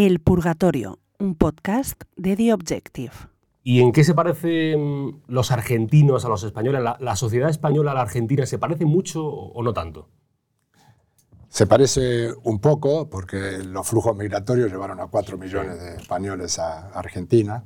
[0.00, 3.10] El Purgatorio, un podcast de The Objective.
[3.64, 6.82] ¿Y en qué se parecen los argentinos a los españoles?
[6.82, 10.08] ¿La, la sociedad española a la argentina se parece mucho o no tanto?
[11.48, 16.90] Se parece un poco porque los flujos migratorios llevaron a 4 millones de españoles a
[16.90, 17.64] Argentina,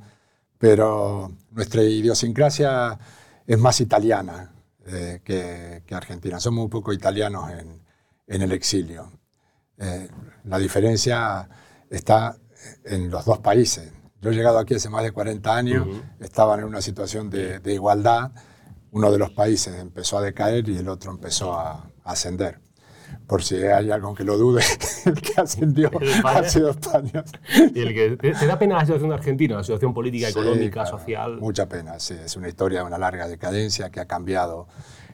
[0.57, 2.97] pero nuestra idiosincrasia
[3.45, 4.55] es más italiana
[4.87, 6.39] eh, que, argentina.
[6.39, 9.11] Somos un poco italianos en, el exilio.
[9.77, 10.09] Eh,
[10.45, 11.47] la diferencia
[11.95, 12.37] está
[12.83, 13.91] en los dos países.
[14.21, 15.87] Yo he llegado aquí hace más de 40 años,
[16.19, 18.31] estaban en una situación de, igualdad.
[18.91, 22.59] Uno de los países empezó a decaer y el otro empezó a ascender
[23.27, 24.63] por si hay algo que lo dude,
[25.05, 25.91] el que ascendió
[26.23, 27.23] ha sido España.
[27.73, 31.39] ¿Y el que te, da pena la situación de Argentina, la situación política, económica, social?
[31.39, 32.15] Mucha pena, sí.
[32.15, 34.67] Es una historia de una larga decadencia que ha cambiado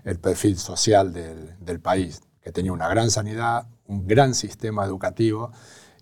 [0.06, 5.52] el perfil social del, del país, que tenía una gran sanidad, un gran sistema educativo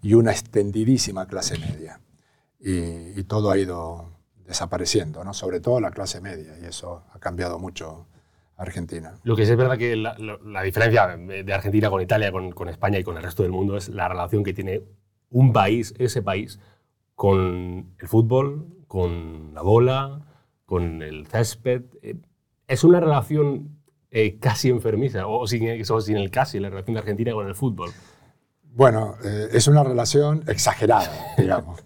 [0.02, 2.00] y una extendidísima clase media.
[2.60, 4.10] Y, todo ha ido
[4.46, 5.34] desapareciendo, ¿no?
[5.34, 8.08] sobre todo la clase media, y eso ha cambiado mucho
[8.56, 9.20] Argentina.
[9.24, 13.04] Lo que sí es verdad que la, diferencia de Argentina con Italia, con, España y
[13.04, 14.82] con el resto del mundo es la relación que tiene
[15.30, 16.60] un país, ese país,
[17.16, 20.22] con el fútbol, con la bola,
[20.66, 21.84] con el césped.
[22.02, 22.16] Eh,
[22.68, 23.78] es una relación
[24.10, 27.92] eh, casi enfermiza, o sin, sin el casi, la relación de Argentina con el fútbol.
[28.74, 31.82] Bueno, eh, es una relación exagerada, digamos.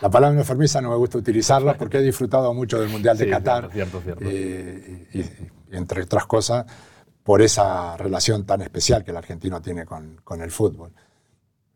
[0.00, 3.70] La palabra enfermiza no me gusta utilizarla porque he disfrutado mucho del Mundial de Qatar.
[3.72, 5.24] Cierto, cierto, y,
[5.70, 6.66] entre otras cosas,
[7.22, 10.92] por esa relación tan especial que el argentino tiene con, con el fútbol.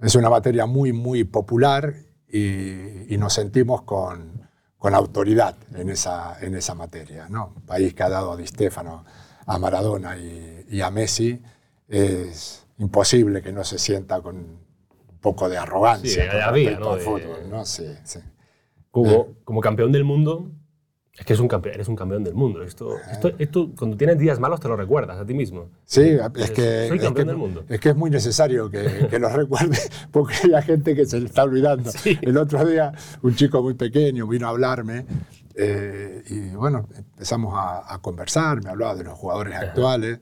[0.00, 1.94] Es una materia muy, muy popular
[2.28, 7.28] y, nos sentimos con, con, autoridad en esa, en esa materia.
[7.28, 7.52] ¿no?
[7.56, 9.04] Un país que ha dado a Di Stefano,
[9.46, 11.42] a Maradona y, a Messi,
[11.88, 16.96] es imposible que no se sienta con un poco de arrogancia sí, ¿no?
[16.96, 17.50] fútbol.
[17.50, 17.64] ¿no?
[17.64, 18.20] Sí, sí.
[18.90, 20.50] Como, como campeón del mundo,
[21.12, 22.62] es que eres un, campeón, eres un campeón del mundo.
[22.62, 22.96] Esto,
[23.38, 25.70] esto, cuando tienes días malos te lo recuerdas a ti mismo.
[25.84, 27.64] Sí, es que, Soy campeón es del mundo.
[27.68, 29.78] Es que es muy necesario que, que lo recuerde
[30.10, 31.90] porque hay gente que se le está olvidando.
[32.20, 35.06] El otro día un chico muy pequeño vino a hablarme
[35.58, 40.18] eh, y bueno, empezamos a, conversar, me hablaba de los jugadores actuales.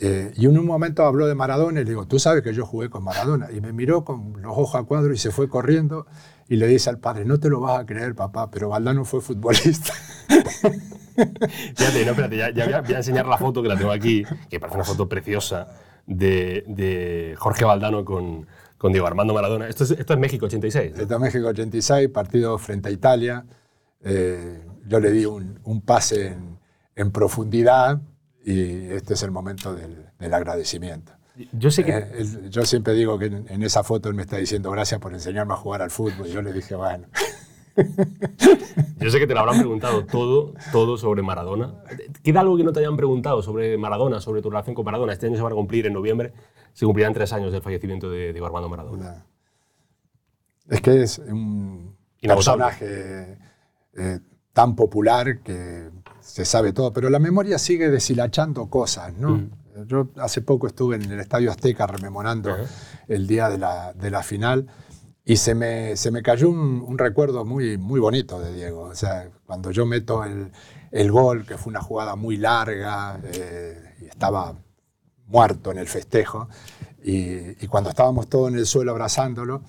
[0.00, 2.66] Eh, y en un momento habló de Maradona y le digo, tú sabes que yo
[2.66, 3.50] jugué con Maradona.
[3.52, 6.06] Y me miró con los ojos a cuadro y se fue corriendo
[6.48, 9.20] y le dice al padre, no te lo vas a creer, papá, pero Valdano fue
[9.20, 9.92] futbolista.
[11.76, 14.60] Fíjate, no, espérate, ya, ya, voy a enseñar la foto que la tengo aquí, que
[14.60, 15.68] parece una foto preciosa
[16.06, 19.68] de, de Jorge Valdano con, con, Diego Armando Maradona.
[19.68, 20.98] Esto es, esto es México 86.
[20.98, 23.46] Esto es México 86, partido frente a Italia.
[24.02, 26.58] Eh, yo le di un, un pase en,
[26.94, 28.02] en, profundidad
[28.44, 31.12] y este es el momento del, del agradecimiento.
[31.52, 31.92] Yo sé que...
[31.92, 35.54] Eh, yo siempre digo que en, esa foto él me está diciendo gracias por enseñarme
[35.54, 36.28] a jugar al fútbol.
[36.28, 37.06] Y yo le dije, bueno.
[39.00, 41.74] Yo sé que te lo habrán preguntado todo, todo sobre Maradona.
[42.22, 45.12] ¿Queda algo que no te hayan preguntado sobre Maradona, sobre tu relación con Maradona?
[45.12, 46.32] Este año se va a cumplir en noviembre,
[46.72, 49.26] se cumplirán tres años del fallecimiento de Diego Armando Maradona.
[50.68, 53.38] Es que es un personaje
[53.94, 54.20] eh,
[54.52, 55.90] tan popular que
[56.24, 59.36] se sabe todo, pero la memoria sigue deshilachando cosas, ¿no?
[59.36, 59.50] Mm.
[59.86, 62.56] Yo hace poco estuve en el Estadio Azteca rememorando
[63.08, 64.68] el día de la, de la, final
[65.24, 68.82] y se me, se me cayó un, recuerdo muy, muy bonito de Diego.
[68.82, 70.52] O sea, cuando yo meto el,
[70.92, 74.56] el gol, que fue una jugada muy larga, eh, y estaba
[75.26, 76.48] muerto en el festejo,
[77.02, 79.62] y, y, cuando estábamos todos en el suelo abrazándolo,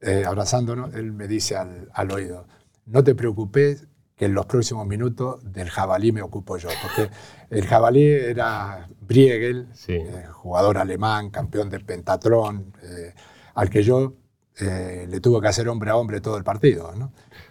[0.00, 2.46] eh, abrazándonos, él me dice al, al oído,
[2.86, 3.86] no te preocupes,
[4.16, 7.10] que en los próximos minutos del jabalí me ocupo yo, porque
[7.50, 13.14] el jabalí era Briegel, eh, jugador alemán, campeón del pentatlón, eh,
[13.54, 14.14] al que yo
[14.60, 16.92] eh, le tuve que hacer hombre a hombre todo el partido.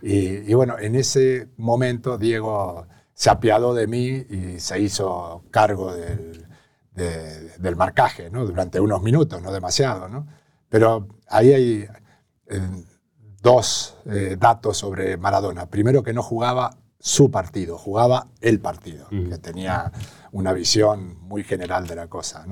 [0.02, 6.48] Y, bueno, en ese momento Diego se apiadó de mí y se hizo cargo del,
[6.94, 8.46] del marcaje ¿no?
[8.46, 10.08] durante unos minutos, no demasiado.
[10.08, 10.28] ¿no?
[10.70, 11.88] Pero ahí hay
[13.41, 15.67] dos eh, datos sobre Maradona.
[15.67, 19.91] Primero, que no jugaba su partido, jugaba el partido, que tenía
[20.32, 22.46] una visión muy general de la cosa.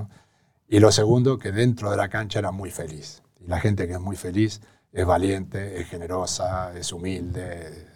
[0.67, 3.21] Y lo segundo, que dentro de la cancha era muy feliz.
[3.39, 7.87] Y la gente que es muy feliz es valiente, es generosa, es humilde.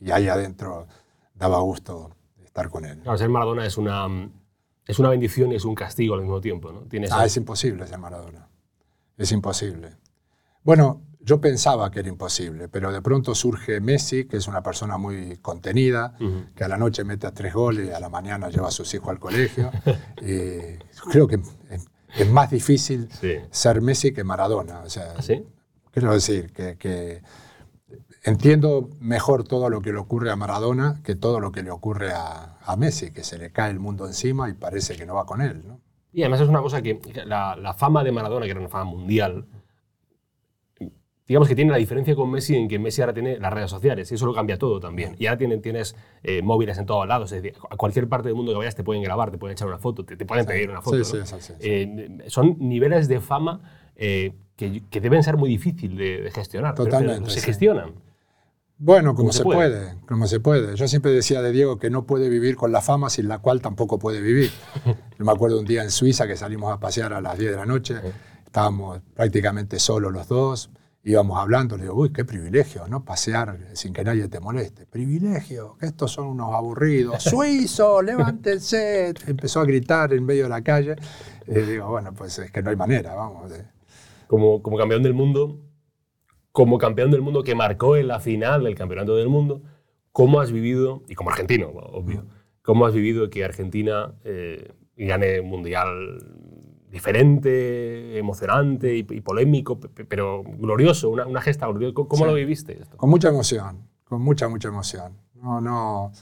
[0.00, 0.88] y, ahí adentro
[1.34, 2.10] daba gusto
[2.44, 3.02] estar con él.
[3.16, 4.08] ser Maradona es una,
[4.84, 6.72] es una bendición y es un castigo al mismo tiempo.
[6.72, 6.86] ¿no?
[7.12, 8.48] ah, es imposible ser Maradona.
[9.16, 9.96] Es imposible.
[10.64, 14.96] Bueno, yo pensaba que era imposible, pero de pronto surge Messi, que es una persona
[14.96, 16.16] muy contenida,
[16.54, 18.94] que a la noche mete a tres goles y a la mañana lleva a sus
[18.94, 19.72] hijos al colegio.
[21.10, 21.40] creo que
[22.16, 23.08] es más difícil
[23.50, 24.82] ser Messi que Maradona.
[24.82, 25.44] O sea, ¿Ah, ¿Sí?
[25.90, 27.22] Quiero decir que,
[28.22, 32.12] entiendo mejor todo lo que le ocurre a Maradona que todo lo que le ocurre
[32.14, 35.40] a, Messi, que se le cae el mundo encima y parece que no va con
[35.42, 35.64] él.
[35.66, 35.80] ¿no?
[36.12, 38.84] Y además es una cosa que la, la fama de Maradona, que era una fama
[38.84, 39.48] mundial,
[41.26, 44.10] digamos que tiene la diferencia con Messi en que Messi ahora tiene las redes sociales
[44.12, 45.16] y eso lo cambia todo también.
[45.18, 48.36] Y ahora tienes, tienes eh, móviles en todos lados, es decir, a cualquier parte del
[48.36, 50.82] mundo que vayas te pueden grabar, te pueden echar una foto, te, pueden pedir una
[50.82, 51.02] foto.
[51.04, 53.60] Sí, sí, eh, son niveles de fama
[53.96, 56.74] eh, que, que, deben ser muy difíciles de, gestionar.
[56.74, 57.22] Totalmente.
[57.22, 57.94] Pero, se gestionan.
[58.78, 59.94] Bueno, como se, puede?
[60.06, 60.76] como se puede.
[60.76, 63.62] Yo siempre decía de Diego que no puede vivir con la fama sin la cual
[63.62, 64.50] tampoco puede vivir.
[65.18, 67.56] Yo me acuerdo un día en Suiza que salimos a pasear a las 10 de
[67.56, 67.94] la noche,
[68.44, 70.70] estábamos prácticamente solos los dos,
[71.06, 73.04] íbamos hablando, le digo, uy, qué privilegio, ¿no?
[73.04, 74.86] Pasear sin que nadie te moleste.
[74.86, 77.22] Privilegio, que estos son unos aburridos.
[77.22, 79.14] ¡Suizo, levántense!
[79.28, 80.96] Empezó a gritar en medio de la calle.
[81.46, 83.52] Y digo, bueno, pues es que no hay manera, vamos.
[84.26, 85.60] Como, como campeón del mundo,
[86.50, 89.62] como campeón del mundo que marcó en la final del campeonato del mundo,
[90.10, 92.26] ¿cómo has vivido, y como argentino, obvio,
[92.62, 96.18] cómo has vivido que Argentina eh, gane mundial
[96.90, 99.78] diferente, emocionante y, polémico,
[100.08, 101.94] pero glorioso, una, gesta gloriosa.
[101.94, 102.80] ¿Cómo lo viviste?
[102.96, 105.12] Con mucha emoción, con mucha, mucha emoción.
[105.34, 106.12] No, no,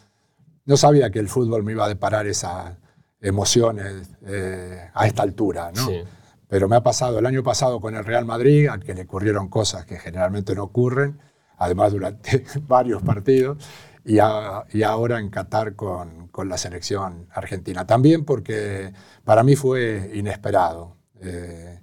[0.65, 2.77] no sabía que el fútbol me iba a deparar esas
[3.21, 5.89] emociones eh, a esta altura, ¿no?
[6.49, 9.49] Pero me ha pasado el año pasado con el Real Madrid, al que le ocurrieron
[9.49, 11.19] cosas que generalmente no ocurren,
[11.57, 13.59] además durante varios partidos
[14.05, 17.87] y, ahora en Qatar con, con, la selección argentina.
[17.87, 18.93] También porque
[19.25, 20.97] para mí fue inesperado.
[21.21, 21.81] Eh,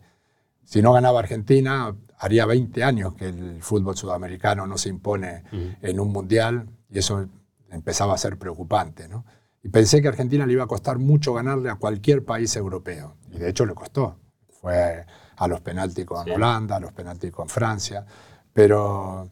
[0.64, 5.44] si no ganaba Argentina, haría 20 años que el fútbol sudamericano no se impone
[5.82, 7.28] en un mundial y eso
[7.72, 9.08] empezaba a ser preocupante.
[9.08, 9.26] ¿no?
[9.64, 13.18] Y pensé que a Argentina le iba a costar mucho ganarle a cualquier país europeo.
[13.32, 14.20] Y de hecho le costó.
[14.62, 18.06] Fue a los penaltis con Holanda, a los penaltis con Francia.
[18.54, 19.28] Pero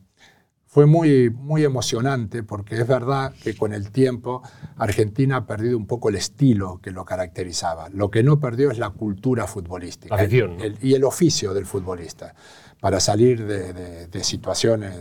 [0.70, 4.44] fue muy, muy emocionante porque es verdad que con el tiempo
[4.78, 7.90] Argentina ha perdido un poco el estilo que lo caracterizaba.
[7.90, 12.36] Lo que no perdió es la cultura futbolística y el oficio del futbolista
[12.80, 14.94] para salir de, situaciones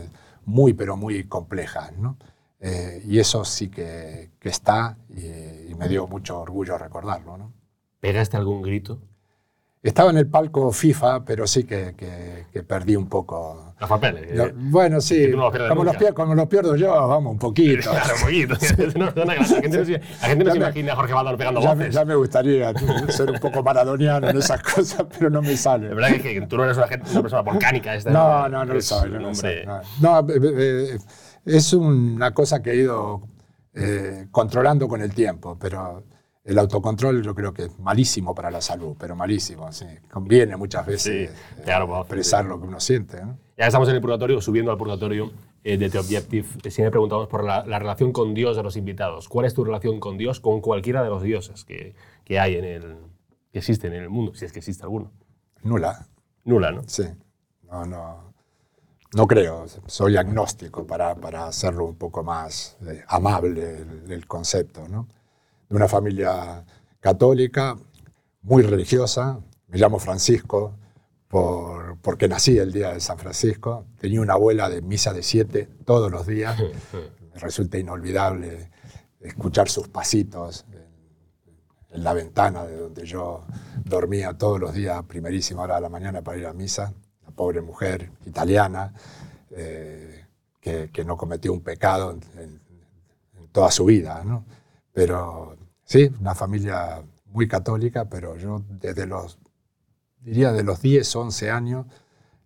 [0.43, 1.91] muy, pero muy complejas.
[2.59, 7.37] Eh, y eso sí que, está y, me dio mucho orgullo recordarlo.
[7.37, 7.53] ¿no?
[7.99, 8.99] ¿Pegaste algún grito?
[9.81, 13.75] Estaba en el palco FIFA, pero sí que, que, perdí un poco.
[13.79, 14.25] Los papeles.
[14.27, 15.31] Eh, bueno, sí.
[15.31, 15.43] como,
[15.85, 17.89] los pierdo, como, los pierdo, yo, vamos, un poquito.
[17.89, 18.55] Claro, un poquito.
[19.25, 21.87] la gente no, se, imagina a Jorge Valdano pegando ya voces.
[21.87, 22.73] Me, ya me gustaría
[23.07, 25.87] ser un poco maradoniano en esas cosas, pero no me sale.
[25.87, 27.95] La verdad es que tú no eres una, una persona volcánica.
[27.95, 29.11] Esta, no, no, no lo soy.
[29.11, 30.97] No, no, eh, eh,
[31.45, 33.21] es una cosa que he ido
[34.31, 36.03] controlando con el tiempo, pero
[36.49, 39.85] el autocontrol yo creo que es malísimo para la salud, pero malísimo, sí.
[40.11, 41.29] Conviene muchas veces
[41.59, 43.21] expresar lo que uno siente.
[43.55, 45.31] Ya estamos en el purgatorio, subiendo al purgatorio
[45.63, 46.47] eh, de The Objective.
[46.71, 49.29] Siempre preguntamos por la, relación con Dios de los invitados.
[49.29, 51.93] ¿Cuál es tu relación con Dios, con cualquiera de los dioses que,
[52.25, 52.97] que hay en el,
[53.51, 55.11] que existen en el mundo, si es que existe alguno?
[55.61, 56.07] Nula.
[56.45, 56.81] Nula, ¿no?
[56.87, 57.03] Sí.
[57.69, 58.33] No, no.
[59.13, 64.87] No creo, soy agnóstico para, para hacerlo un poco más eh, amable el, el concepto,
[64.87, 65.07] ¿no?
[65.69, 66.65] De una familia
[66.99, 67.77] católica,
[68.41, 69.39] muy religiosa.
[69.67, 70.75] Me llamo Francisco
[71.27, 73.85] por, porque nací el día de San Francisco.
[73.99, 76.59] Tenía una abuela de misa de siete todos los días.
[77.33, 78.71] Me resulta inolvidable
[79.21, 83.45] escuchar sus pasitos en, la ventana de donde yo
[83.83, 86.93] dormía todos los días, primerísima hora de la mañana para ir a misa.
[87.23, 88.93] La pobre mujer italiana
[89.51, 90.25] eh,
[90.59, 92.61] que, no cometió un pecado en,
[93.37, 94.23] en toda su vida.
[94.23, 94.45] ¿no?
[94.93, 95.58] Pero
[95.89, 99.39] sí, una familia muy católica, pero yo desde los,
[100.19, 101.87] diría de los 10, 11 años,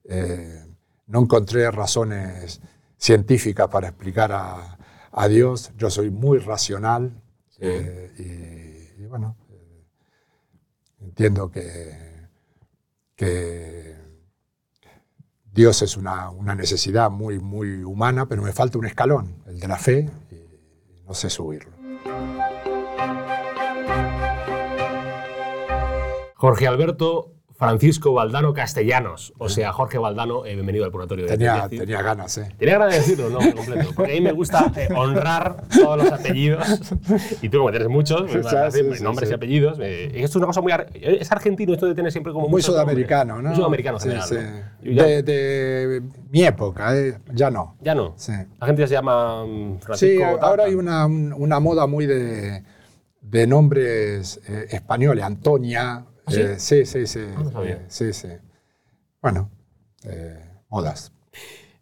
[0.06, 0.66] eh,
[1.08, 2.62] no encontré razones
[2.98, 4.78] científicas para explicar a,
[5.28, 5.72] Dios.
[5.78, 7.22] Yo soy muy racional
[7.60, 9.86] eh, y, bueno, eh,
[11.02, 12.28] entiendo que,
[13.16, 13.96] que
[15.52, 19.68] Dios es una, una, necesidad muy, muy humana, pero me falta un escalón, el de
[19.68, 21.73] la fe, y no sé subirlo.
[26.44, 31.26] Jorge Alberto Francisco Valdano Castellanos, o sea, Jorge Valdano, eh, bienvenido al Purgatorio.
[31.26, 32.50] Tenía, tenía ganas, ¿eh?
[32.58, 33.92] Tenía ganas de decirlo, no, completo.
[33.96, 36.68] Porque a mí me gusta eh, honrar todos los apellidos.
[37.42, 39.78] Y tú, como tienes muchos, pues, nombres y apellidos.
[39.80, 40.74] Eh, es una cosa muy.
[40.94, 42.50] Es argentino esto de tener siempre como.
[42.50, 43.48] Muy sudamericano, ¿no?
[43.48, 44.30] Muy sudamericano, general.
[44.82, 46.94] De, mi época,
[47.32, 47.78] ya no.
[47.80, 48.18] Ya no.
[48.60, 50.26] La gente ya se llama mm, Francisco.
[50.26, 52.66] Sí, ahora hay una, una moda muy de,
[53.22, 55.24] de nombres españoles.
[55.24, 56.08] Antonia.
[56.25, 56.42] ¿Ah, sí?
[56.42, 57.25] Eh, sí, sí, sí.
[57.36, 58.30] Ah, sí, sí.
[59.22, 59.50] Bueno,
[60.06, 60.39] eh,
[60.70, 61.12] modas.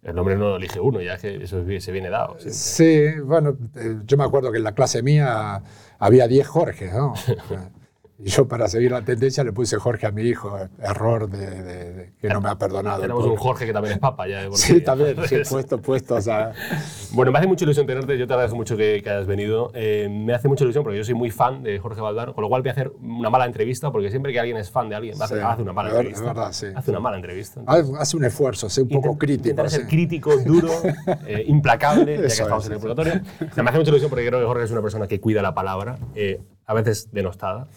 [0.01, 2.38] El nombre no lo elige uno, ya que eso se viene dado.
[2.39, 5.62] Sí, bueno, eh, yo me acuerdo que en la clase mía
[6.00, 7.13] había 10 Jorge, ¿no?
[8.24, 12.30] Y yo para seguir la tendencia le puse Jorge a mi hijo, error de, que
[12.30, 13.01] no me ha perdonado.
[13.01, 14.48] Tenemos un Jorge que también es papa ya.
[14.54, 16.16] Sí, también, sí, puesto, puesto.
[16.16, 16.54] O sea.
[17.13, 19.72] Bueno, me hace mucha ilusión tenerte, yo te agradezco mucho que, hayas venido.
[19.74, 22.50] Eh, me hace mucha ilusión porque yo soy muy fan de Jorge Valdano, con lo
[22.50, 25.20] cual voy a hacer una mala entrevista porque siempre que alguien es fan de alguien,
[25.20, 26.25] hace una mala entrevista.
[26.25, 26.68] Verdad, sí.
[26.75, 27.62] Hace una mala entrevista.
[27.66, 29.50] Hace un esfuerzo, sé un poco crítico.
[29.50, 30.70] Intentar ser crítico, duro,
[31.25, 33.22] eh, implacable, ya que estamos en el purgatorio.
[33.40, 35.98] me hace mucha ilusión porque creo que Jorge es una persona que cuida la palabra,
[36.13, 37.68] eh, a veces denostada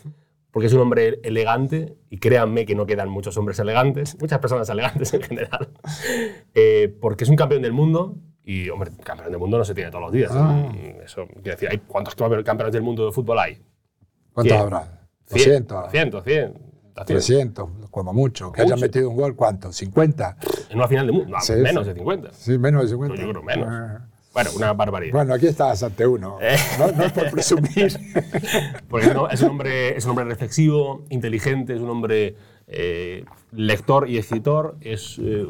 [0.54, 4.68] porque es un hombre elegante y créanme que no quedan muchos hombres elegantes, muchas personas
[4.70, 5.68] elegantes en general,
[6.54, 9.90] eh, porque es un campeón del mundo y, hombre, campeón del mundo no se tiene
[9.90, 10.30] todos los días.
[10.32, 10.72] Ah.
[11.04, 13.60] Eso, quiero decir, ¿cuántos campeones del mundo de fútbol hay?
[14.32, 15.08] ¿Cuántos habrá?
[15.28, 15.82] 200.
[15.86, 16.54] 200, 100.
[17.04, 18.52] 300, como mucho.
[18.52, 19.70] Que hayan metido un gol, ¿cuánto?
[19.70, 20.36] ¿50?
[20.70, 22.32] En una final de mundo, menos de 50.
[22.32, 23.20] Sí, menos de 50.
[23.20, 23.68] yo creo menos.
[23.68, 24.06] Ah.
[24.34, 25.12] Bueno, una barbaridad.
[25.12, 26.38] Bueno, aquí estás ante uno.
[26.44, 26.56] Eh.
[26.78, 27.92] No, es por presumir.
[28.88, 32.34] Porque es un, hombre, es un hombre reflexivo, inteligente, es un hombre
[32.66, 35.46] eh, lector y escritor, es, eh,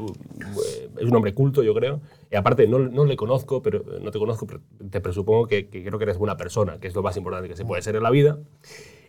[0.99, 2.00] es un hombre culto, yo creo.
[2.31, 4.61] Y aparte, no, no, le conozco, pero no te conozco, pero
[4.91, 7.57] te presupongo que, que, creo que eres buena persona, que es lo más importante que
[7.57, 8.38] se puede ser en la vida.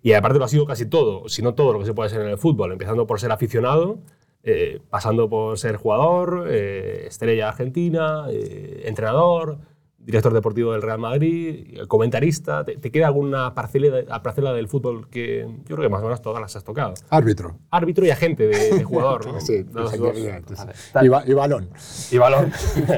[0.01, 2.21] Y aparte lo ha sido casi todo, si no todo lo que se puede ser
[2.21, 3.99] en el fútbol, empezando por ser aficionado,
[4.47, 9.57] eh, pasando por ser jugador, eh, estrella argentina, eh, entrenador,
[9.97, 12.63] director deportivo del Real Madrid, comentarista.
[12.63, 16.39] ¿Te, queda alguna parcela, parcela, del fútbol que yo creo que más o menos todas
[16.39, 16.93] las has tocado?
[17.09, 17.57] Árbitro.
[17.71, 19.25] Árbitro y agente de, jugador.
[19.33, 19.41] ¿no?
[19.41, 21.69] sí, y, balón.
[22.11, 22.51] Y balón.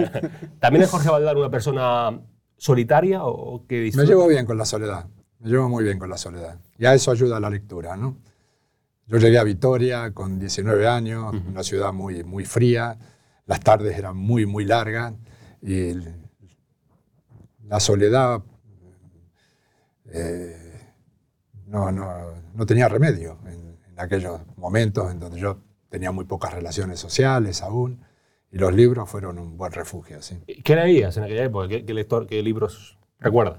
[0.60, 2.20] ¿También es Jorge Valdar una persona
[2.58, 5.08] solitaria o que Me llevo bien con la soledad.
[5.40, 6.60] Me llevo muy bien con la soledad.
[6.78, 8.18] Y a eso ayuda la lectura, ¿no?
[9.08, 12.98] Yo llegué a Vitoria con 19 años, una ciudad muy, muy fría,
[13.46, 15.14] las tardes eran muy, muy largas
[15.62, 15.94] y
[17.64, 18.42] la soledad
[20.12, 20.92] eh,
[21.68, 25.60] no, no, no, tenía remedio en, aquellos momentos en donde yo
[25.90, 28.06] tenía muy pocas relaciones sociales aún
[28.52, 30.22] y los libros fueron un buen refugio.
[30.22, 30.38] ¿sí?
[30.64, 31.68] ¿Qué leías en aquella época?
[31.68, 33.58] ¿Qué, lector, qué libros recuerdas?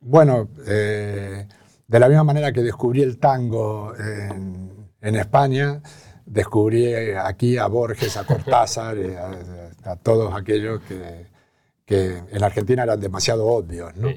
[0.00, 1.48] Bueno, eh,
[1.88, 5.80] de la misma manera que descubrí el tango en, España,
[6.26, 8.96] descubrí aquí a Borges, a Cortázar,
[9.84, 11.26] a, todos aquellos que,
[11.86, 13.96] que, en Argentina eran demasiado obvios.
[13.96, 14.10] ¿no?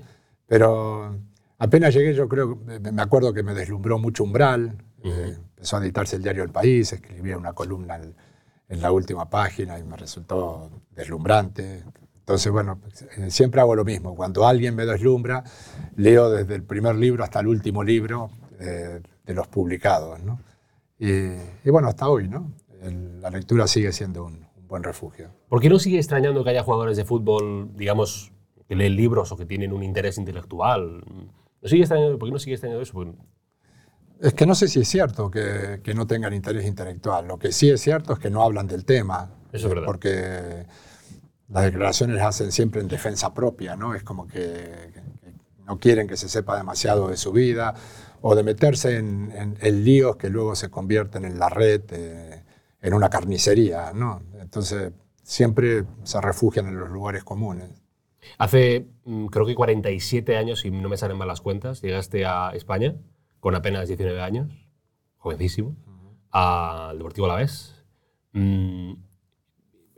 [0.45, 1.17] Pero
[1.57, 2.59] apenas llegué, yo creo,
[2.91, 6.91] me acuerdo que me deslumbró mucho Umbral, eh, empezó a editarse el diario El País,
[6.91, 8.13] escribía una columna en,
[8.67, 11.83] en la última página y me resultó deslumbrante.
[12.31, 14.15] Entonces, bueno, pues, eh, siempre hago lo mismo.
[14.15, 15.43] Cuando alguien me deslumbra,
[15.97, 20.23] leo desde el primer libro hasta el último libro eh, de los publicados.
[20.23, 20.39] ¿no?
[20.97, 22.53] Y, bueno, hasta hoy, ¿no?
[23.19, 25.29] la lectura sigue siendo un, buen refugio.
[25.49, 28.31] ¿Por qué no sigue extrañando que haya jugadores de fútbol, digamos,
[28.65, 31.03] que leen libros o que tienen un interés intelectual?
[31.61, 33.13] ¿No sigue extrañando, ¿Por qué no sigue extrañando eso?
[34.21, 37.27] Es que no sé si es cierto que, que, no tengan interés intelectual.
[37.27, 39.31] Lo que sí es cierto es que no hablan del tema.
[39.51, 39.85] Eso es verdad.
[39.85, 40.65] Porque
[41.51, 43.93] las declaraciones las hacen siempre en defensa propia, ¿no?
[43.93, 44.91] Es como que,
[45.65, 47.73] no quieren que se sepa demasiado de su vida
[48.21, 52.43] o de meterse en, líos que luego se convierten en la red, eh,
[52.81, 54.21] en una carnicería, ¿no?
[54.39, 54.93] Entonces
[55.23, 57.69] siempre se refugian en los lugares comunes.
[58.37, 62.51] Hace mm, creo que 47 años, si no me salen mal las cuentas, llegaste a
[62.53, 62.95] España
[63.39, 64.49] con apenas 19 años,
[65.17, 65.75] jovencísimo,
[66.31, 67.75] al Deportivo Alavés.
[68.33, 68.93] Mm,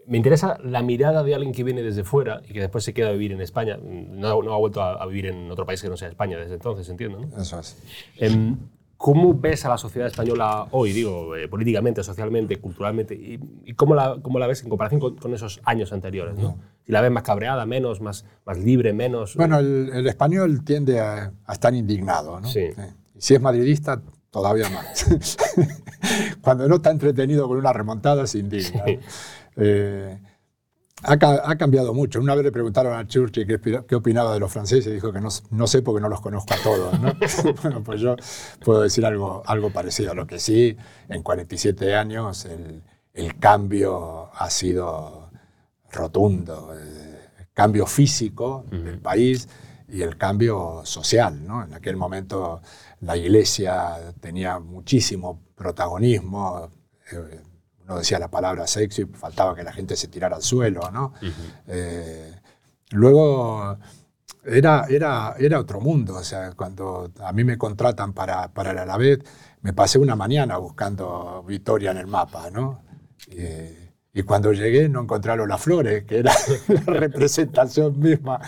[0.05, 3.09] me interesa la mirada de alguien que viene desde fuera y que después se queda
[3.09, 3.77] a vivir en España.
[3.77, 7.19] No, ha vuelto a, vivir en otro país que no sea España desde entonces, entiendo.
[7.19, 7.41] ¿no?
[7.41, 7.77] Eso es.
[8.17, 8.57] Em,
[8.97, 13.13] ¿Cómo ves a la sociedad española hoy, digo, eh, políticamente, socialmente, culturalmente?
[13.13, 16.37] ¿Y, cómo, la, cómo, la, ves en comparación con, esos años anteriores?
[16.37, 16.57] ¿no?
[16.85, 19.35] Si la ves más cabreada, menos, más, más libre, menos.
[19.35, 22.39] Bueno, el, español tiende a, estar indignado.
[22.39, 22.47] ¿no?
[22.47, 22.69] Sí.
[23.17, 25.05] Si es madridista, todavía más.
[26.41, 28.85] Cuando no está entretenido con una remontada, se indigna.
[29.57, 30.19] Eh,
[31.03, 32.19] ha, cambiado mucho.
[32.19, 35.29] Una vez le preguntaron a Churchill qué, opinaba de los franceses y dijo que no,
[35.51, 36.95] no, sé porque no los conozco a todos.
[37.61, 38.15] bueno, pues yo
[38.63, 40.11] puedo decir algo, algo parecido.
[40.11, 40.77] a Lo que sí,
[41.09, 42.83] en 47 años el,
[43.13, 45.29] el cambio ha sido
[45.91, 46.73] rotundo.
[46.73, 49.47] El cambio físico del país
[49.87, 51.45] y el cambio social.
[51.45, 51.63] ¿no?
[51.63, 52.61] En aquel momento
[53.01, 56.69] la iglesia tenía muchísimo protagonismo.
[57.11, 57.41] Eh,
[57.83, 61.13] uno decía la palabra sexy, faltaba que la gente se tirara al suelo, ¿no?
[61.67, 62.33] Eh,
[62.91, 63.77] luego
[64.45, 68.77] era, era, era otro mundo, o sea, cuando a mí me contratan para, para el
[68.77, 69.19] Alavés,
[69.61, 72.81] me pasé una mañana buscando Vitoria en el mapa, ¿no?
[74.15, 76.33] y cuando llegué no encontraron las flores, que era
[76.67, 78.39] la representación misma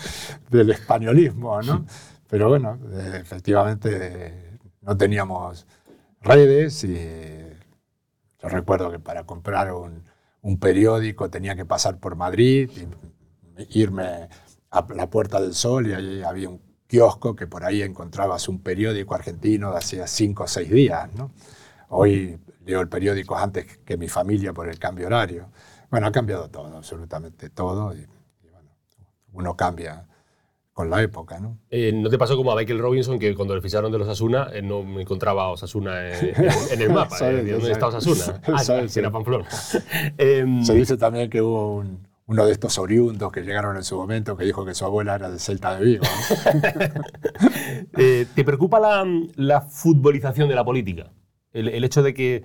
[0.48, 1.84] del españolismo, ¿no?
[2.28, 2.78] Pero bueno,
[3.14, 5.66] efectivamente no teníamos
[6.20, 6.94] redes y
[8.48, 10.04] recuerdo que para comprar un,
[10.60, 12.70] periódico tenía que pasar por Madrid,
[13.58, 14.28] y irme
[14.70, 18.60] a la Puerta del Sol y allí había un kiosco que por ahí encontrabas un
[18.60, 21.08] periódico argentino de hacía cinco o seis días.
[21.88, 25.50] Hoy leo el periódico antes que mi familia por el cambio horario.
[25.90, 27.94] Bueno, ha cambiado todo, absolutamente todo.
[27.94, 28.06] Y,
[28.50, 28.70] bueno,
[29.32, 30.06] uno cambia
[30.76, 31.58] con la época, ¿no?
[31.70, 34.48] Eh, ¿No te pasó como a Michael Robinson que cuando le ficharon de los Asuna
[34.52, 36.34] eh, no me encontraba a Osasuna en,
[36.70, 37.16] en, el mapa?
[37.22, 38.42] eh, ¿Dónde está Osasuna?
[38.46, 39.48] Ah, sí, era Pamplona.
[40.18, 41.82] Em, Se dice también que hubo
[42.26, 45.30] uno de estos oriundos que llegaron en su momento que dijo que su abuela era
[45.30, 46.04] de Celta de Vigo.
[47.96, 49.02] eh, ¿Te preocupa la,
[49.36, 51.10] la, futbolización de la política?
[51.54, 52.44] El, el hecho de que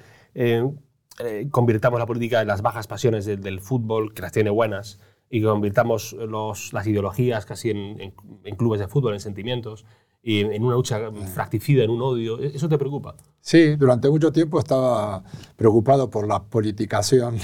[1.52, 5.42] convirtamos la política en las bajas pasiones del, del, fútbol, que las tiene buenas, y
[5.42, 9.86] convirtamos los, las ideologías casi en, en, en, clubes de fútbol, en sentimientos,
[10.22, 11.00] y en, en una lucha
[11.34, 12.38] fracticida, en un odio.
[12.40, 13.16] ¿Eso te preocupa?
[13.40, 15.24] Sí, durante mucho tiempo estaba
[15.56, 17.38] preocupado por la politicación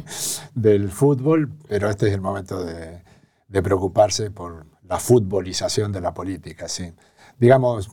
[0.54, 3.02] del fútbol, pero este es el momento de,
[3.48, 6.68] de preocuparse por la futbolización de la política.
[6.68, 6.90] Sí.
[7.38, 7.90] Digamos,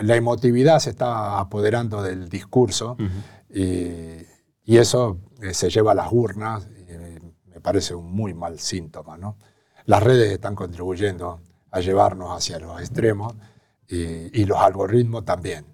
[0.00, 4.26] la emotividad se está apoderando del discurso uh -huh.
[4.64, 6.68] y, y, eso eh, se lleva a las urnas
[7.56, 9.16] me parece un muy mal síntoma.
[9.16, 9.38] ¿no?
[9.86, 13.34] Las redes están contribuyendo a llevarnos hacia los extremos
[13.88, 15.64] y, los algoritmos también.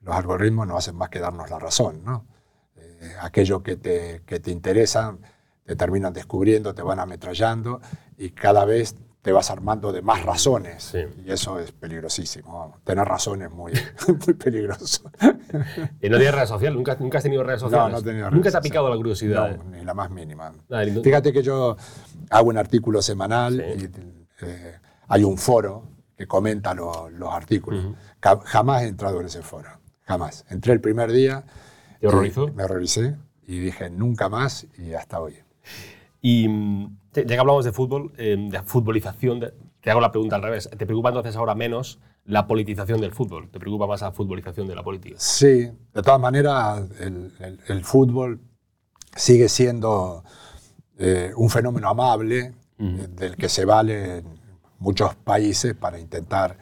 [0.00, 2.02] Los algoritmos no hacen más que darnos la razón.
[2.04, 2.26] ¿no?
[2.74, 5.16] Eh, aquello que te, que te interesa
[5.64, 7.80] te terminan descubriendo, te van ametrallando
[8.18, 10.82] y cada vez te vas armando de más razones.
[10.82, 10.98] Sí.
[11.24, 12.76] Y eso es peligrosísimo.
[12.82, 13.72] Tener razones es muy,
[14.26, 15.10] muy peligroso.
[16.00, 16.76] ¿Y no tienes redes sociales?
[16.76, 17.86] ¿Nunca, ¿Nunca, has tenido redes sociales?
[17.86, 19.56] No, no he tenido ¿Nunca te ha picado la curiosidad?
[19.56, 20.52] No, ni la más mínima.
[20.70, 21.76] Ah, Fíjate que yo
[22.30, 23.84] hago un artículo semanal sí.
[23.84, 27.84] y eh, hay un foro que comenta lo, los artículos.
[27.84, 28.42] Uh -huh.
[28.44, 29.70] Jamás he entrado en ese foro.
[30.02, 30.44] Jamás.
[30.50, 31.44] Entré el primer día.
[32.00, 32.48] ¿Te horrorizó?
[32.48, 35.36] Me horroricé y dije nunca más y hasta hoy.
[36.22, 36.48] Y
[37.12, 39.40] ya que hablamos de fútbol, eh, de futbolización,
[39.80, 40.70] te hago la pregunta al revés.
[40.70, 43.50] ¿Te preocupa entonces ahora menos la politización del fútbol?
[43.50, 45.16] ¿Te preocupa más la futbolización de la política?
[45.18, 48.40] Sí, de todas maneras, el, el, el fútbol
[49.14, 50.24] sigue siendo
[50.98, 53.08] eh, un fenómeno amable -huh.
[53.08, 54.22] del que se vale
[54.78, 56.56] muchos países para intentar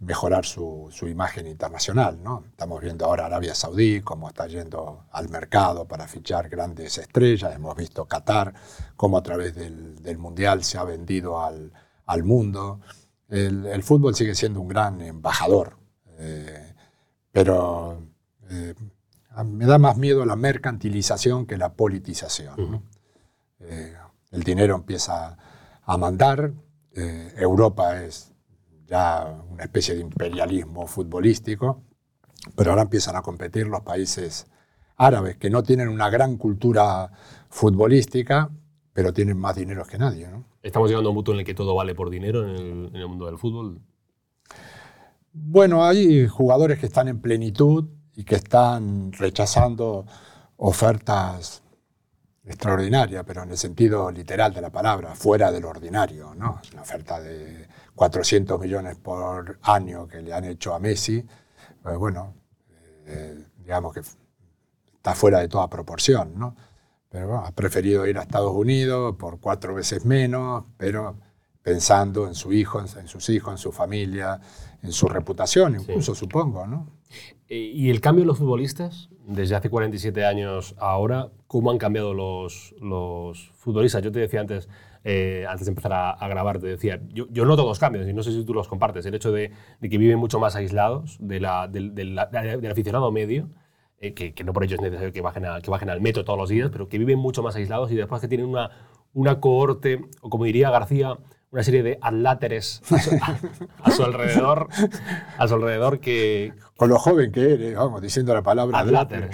[0.00, 2.22] mejorar su, su, imagen internacional.
[2.22, 2.44] ¿no?
[2.48, 7.54] Estamos viendo ahora Arabia Saudí, cómo está yendo al mercado para fichar grandes estrellas.
[7.54, 8.54] Hemos visto Qatar,
[8.96, 11.72] cómo a través del, del Mundial se ha vendido al,
[12.06, 12.80] al mundo.
[13.28, 15.76] El, el, fútbol sigue siendo un gran embajador,
[16.18, 16.74] eh,
[17.30, 18.02] pero
[18.48, 18.74] eh,
[19.44, 22.54] me da más miedo la mercantilización que la politización.
[22.58, 22.70] Uh -huh.
[22.70, 22.82] ¿no?
[23.60, 23.94] eh,
[24.30, 25.36] el dinero empieza
[25.82, 26.52] a mandar,
[26.94, 28.29] eh, Europa es
[28.90, 31.84] ya una especie de imperialismo futbolístico,
[32.56, 34.46] pero ahora empiezan a competir los países
[34.96, 37.10] árabes que no tienen una gran cultura
[37.48, 38.50] futbolística,
[38.92, 40.26] pero tienen más dinero que nadie.
[40.28, 40.44] ¿no?
[40.62, 42.96] ¿Estamos llegando a un punto en el que todo vale por dinero en el, en
[42.96, 43.80] el mundo del fútbol?
[45.32, 50.04] Bueno, hay jugadores que están en plenitud y que están rechazando
[50.56, 51.62] ofertas
[52.44, 56.34] extraordinaria, pero en el sentido literal de la palabra, fuera de lo ordinario.
[56.34, 56.60] ¿no?
[56.72, 57.68] Una oferta de
[58.00, 61.22] 400 millones por año que le han hecho a Messi,
[61.82, 62.32] pues bueno,
[63.04, 66.32] eh, digamos que está fuera de toda proporción.
[66.34, 66.56] ¿no?
[67.10, 71.18] Pero bueno, ha preferido ir a Estados Unidos por cuatro veces menos, pero
[71.62, 74.40] pensando en su hijo, en sus hijos, en su familia,
[74.82, 76.20] en su reputación, incluso sí.
[76.20, 76.66] supongo.
[76.66, 76.88] ¿no?
[77.50, 79.10] Eh, ¿Y el cambio de los futbolistas?
[79.26, 84.02] Desde hace 47 años ahora, ¿cómo han cambiado los, los futbolistas?
[84.02, 84.70] Yo te decía antes,
[85.04, 88.12] eh, antes de empezar a, a, grabar, te decía, yo, yo, noto dos cambios y
[88.12, 89.06] no sé si tú los compartes.
[89.06, 93.10] El hecho de, de que viven mucho más aislados de la, del, del, del aficionado
[93.10, 93.48] medio,
[93.98, 96.24] eh, que, que, no por ello es necesario que bajen, a, que bajen al metro
[96.24, 98.70] todos los días, pero que viven mucho más aislados y después que tienen una,
[99.14, 101.16] una cohorte, o como diría García,
[101.50, 103.38] una serie de adláteres a su, a,
[103.82, 104.68] a su, alrededor,
[105.38, 106.52] a su alrededor que...
[106.76, 109.30] Con lo joven que eres, vamos, diciendo la palabra adláter.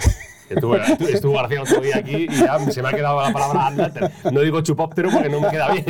[0.49, 4.11] Estuvo, estuvo García otro día aquí y ya se me ha quedado la palabra adláter.
[4.31, 5.85] No digo chupóptero porque no me queda bien,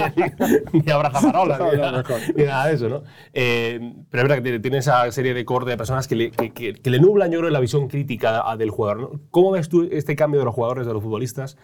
[0.74, 2.04] ni abrazafarola, no, ni, no,
[2.36, 3.04] ni, nada de eso, ¿no?
[3.34, 6.52] Eh, pero es verdad que tiene esa serie de corte de personas que le, que,
[6.54, 9.00] que, que le nublan, yo creo, la visión crítica del jugador.
[9.00, 9.22] ¿no?
[9.32, 11.58] ¿Cómo ves tú este cambio de los jugadores, de los futbolistas?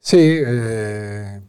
[0.00, 1.40] Sí, eh,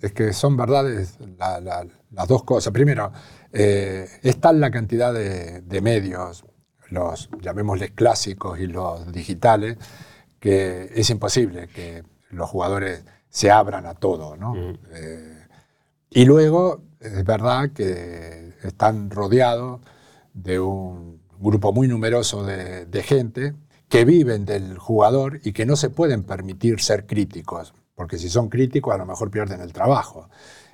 [0.00, 2.72] es que son verdades la, la, las dos cosas.
[2.72, 3.12] Primero,
[3.52, 6.44] eh, es tal la cantidad de, de, medios,
[6.92, 9.78] los llamémosles clásicos y los digitales,
[10.38, 14.54] que es imposible que los jugadores se abran a todo, ¿no?
[14.90, 15.46] Eh,
[16.10, 19.80] y luego, es verdad que están rodeados
[20.34, 23.54] de un grupo muy numeroso de, gente
[23.88, 28.48] que viven del jugador y que no se pueden permitir ser críticos, porque si son
[28.48, 30.28] críticos a lo mejor pierden el trabajo.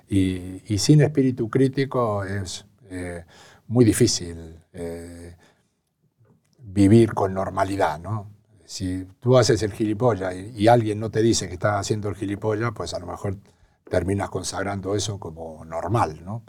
[0.09, 3.25] Y, sin espíritu crítico es eh,
[3.67, 4.59] muy difícil
[6.79, 8.31] vivir con normalidad, ¿no?
[8.65, 12.71] Si tú haces el gilipollas y, alguien no te dice que estás haciendo el gilipollas,
[12.73, 13.37] pues a lo mejor
[13.91, 16.45] terminas consagrando eso como normal, ¿no?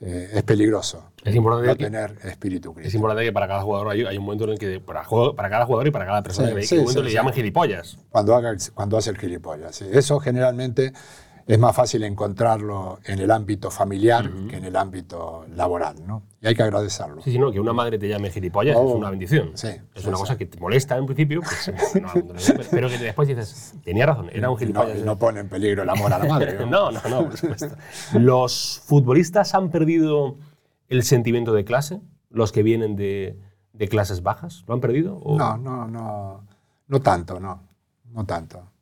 [0.00, 1.10] Eh, es peligroso.
[1.24, 2.88] Es importante no tener espíritu crítico.
[2.88, 5.02] Es importante que para cada jugador hay, un momento en el que para,
[5.36, 7.98] para, cada jugador y para cada persona que, sí, le llaman gilipollas.
[8.10, 9.82] Cuando, haga, cuando hace el gilipollas.
[9.82, 10.92] Eso generalmente
[11.46, 16.24] es más fácil encontrarlo en el ámbito familiar que en el ámbito laboral, ¿no?
[16.40, 17.22] Y hay que agradecerlo.
[17.22, 19.52] Sí, sí, no, que una madre te llame gilipollas es oh, una bendición.
[19.54, 21.72] Sí, es una cosa que te molesta en principio, pues,
[22.70, 24.98] pero que después dices, tenía razón, era un gilipollas.
[24.98, 26.66] Y no, pone en peligro el amor a la madre.
[26.66, 26.90] ¿no?
[26.90, 27.76] no, no, por supuesto.
[28.14, 30.36] ¿Los futbolistas han perdido
[30.88, 32.00] el sentimiento de clase?
[32.28, 33.38] ¿Los que vienen de,
[33.72, 34.64] de clases bajas?
[34.66, 35.22] ¿Lo han perdido?
[35.24, 36.44] No, no, no,
[36.88, 37.62] no tanto, no,
[38.12, 38.75] no tanto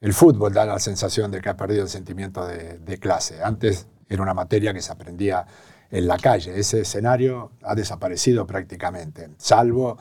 [0.00, 3.42] el fútbol da la sensación de que ha perdido el sentimiento de, clase.
[3.42, 5.46] Antes era una materia que se aprendía
[5.90, 6.58] en la calle.
[6.58, 9.96] Ese escenario ha desaparecido prácticamente, salvo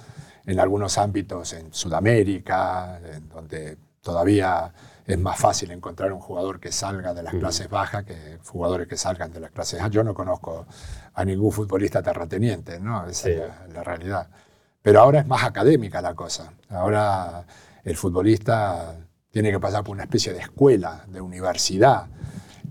[0.46, 4.72] en algunos ámbitos en Sudamérica, en donde todavía
[5.08, 8.98] es más fácil encontrar un jugador que salga de las clases bajas que jugadores que
[8.98, 9.96] salgan de las clases altas.
[9.96, 10.66] Yo no conozco
[11.14, 13.08] a ningún futbolista terrateniente, ¿no?
[13.08, 13.42] Esa es
[13.74, 14.28] la realidad.
[14.82, 16.52] Pero ahora es más académica la cosa.
[16.70, 17.46] Ahora
[17.84, 18.96] el futbolista
[19.36, 22.08] tiene que pasar por una especie de escuela, de universidad.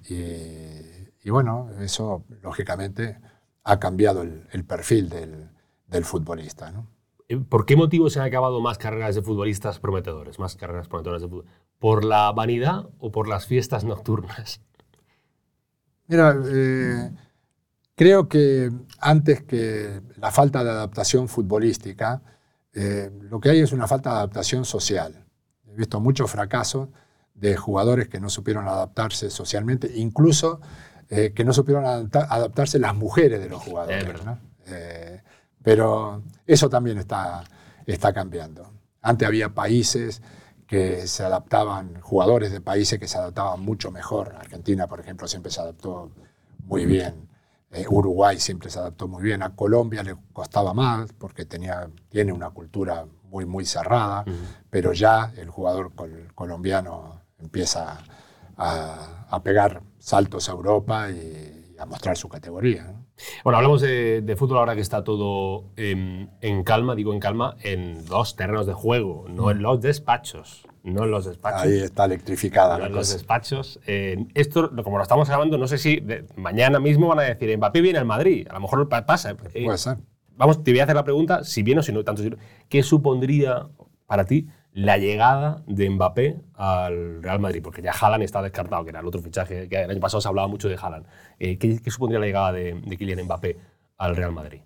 [0.09, 3.19] Y, bueno, eso lógicamente
[3.65, 6.73] ha cambiado el, perfil del, futbolista.
[7.29, 11.21] Eh, ¿Por qué motivo se han acabado más carreras de futbolistas prometedores, más carreras prometedoras
[11.21, 11.45] de fútbol?
[11.79, 14.63] ¿Por la vanidad o por las fiestas nocturnas?
[16.07, 17.11] Mira, eh,
[17.95, 22.23] creo que antes que la falta de adaptación futbolística,
[22.73, 25.24] eh, lo que hay es una falta de adaptación social.
[25.75, 26.89] He visto muchos fracasos
[27.35, 30.61] de jugadores que no supieron adaptarse socialmente, incluso
[31.09, 34.07] eh, que no supieron adaptarse las mujeres de los jugadores.
[34.67, 35.21] Eh,
[35.63, 37.43] pero eso también está,
[37.87, 38.71] está cambiando.
[39.03, 40.23] Antes había países
[40.67, 44.35] que se adaptaban, jugadores de países que se adaptaban mucho mejor.
[44.39, 46.11] Argentina, por ejemplo, siempre se adaptó
[46.65, 47.29] muy bien.
[47.73, 49.43] Eh, Uruguay siempre se adaptó muy bien.
[49.43, 54.25] A Colombia le costaba más porque tenía, tiene una cultura muy, muy cerrada,
[54.71, 55.91] pero ya el jugador
[56.37, 57.99] colombiano empieza
[58.57, 62.95] a, pegar saltos a Europa y, a mostrar su categoría.
[63.43, 68.37] Bueno, hablamos de, fútbol ahora que está todo en, calma, digo en calma, en dos
[68.37, 70.69] terrenos de juego, no en los despachos.
[70.85, 71.63] No en los despachos.
[71.63, 72.79] Ahí está electrificada.
[72.79, 73.81] No en los despachos.
[73.87, 76.05] esto, como lo estamos grabando, no sé si
[76.37, 78.47] mañana mismo van a decir Mbappé viene al Madrid.
[78.49, 79.35] A lo mejor pasa.
[79.35, 79.97] Puede ser
[80.37, 82.23] vamos, te voy a hacer la pregunta, si bien o si no, tanto
[82.69, 83.69] ¿qué supondría
[84.07, 87.63] para ti la llegada de Mbappé al Real Madrid?
[87.63, 90.29] Porque ya Haaland está descartado, que era el otro fichaje, que el año pasado se
[90.29, 91.07] hablaba mucho de Haaland.
[91.39, 93.59] Eh, ¿qué, supondría la llegada de, Kylian Mbappé
[93.99, 94.61] al Real Madrid?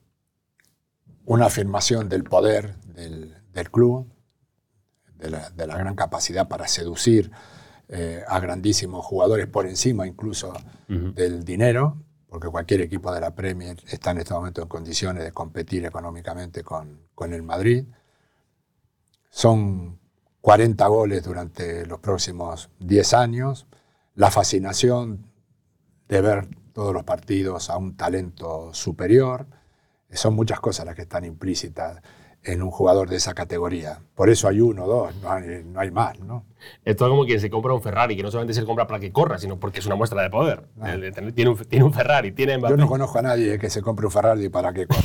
[1.25, 4.07] Una afirmación del poder del, club,
[5.19, 7.31] de la, gran capacidad para seducir
[7.89, 10.55] eh, a grandísimos jugadores por encima incluso
[10.89, 15.33] del dinero porque cualquier equipo de la Premier está en este momento en condiciones de
[15.33, 17.85] competir económicamente con, con el Madrid.
[19.31, 19.99] Son
[20.41, 23.67] 40 goles durante los próximos 10 años,
[24.15, 25.31] la fascinación
[26.09, 29.47] de ver todos los partidos a un talento superior,
[30.13, 32.01] son muchas cosas las que están implícitas
[32.45, 34.01] en un jugador de esa categoría.
[34.15, 36.19] Por eso hay uno, dos, no hay, no hay más.
[36.21, 36.45] ¿no?
[36.85, 39.13] Esto es como quien se compra un Ferrari, que no solamente se compra para que
[39.13, 40.65] corra, sino porque es una muestra de poder.
[40.81, 40.95] Ah.
[41.35, 44.13] Tiene, un, tiene, un, Ferrari, tiene Yo no conozco a nadie que se compre un
[44.13, 45.03] Ferrari para que corra.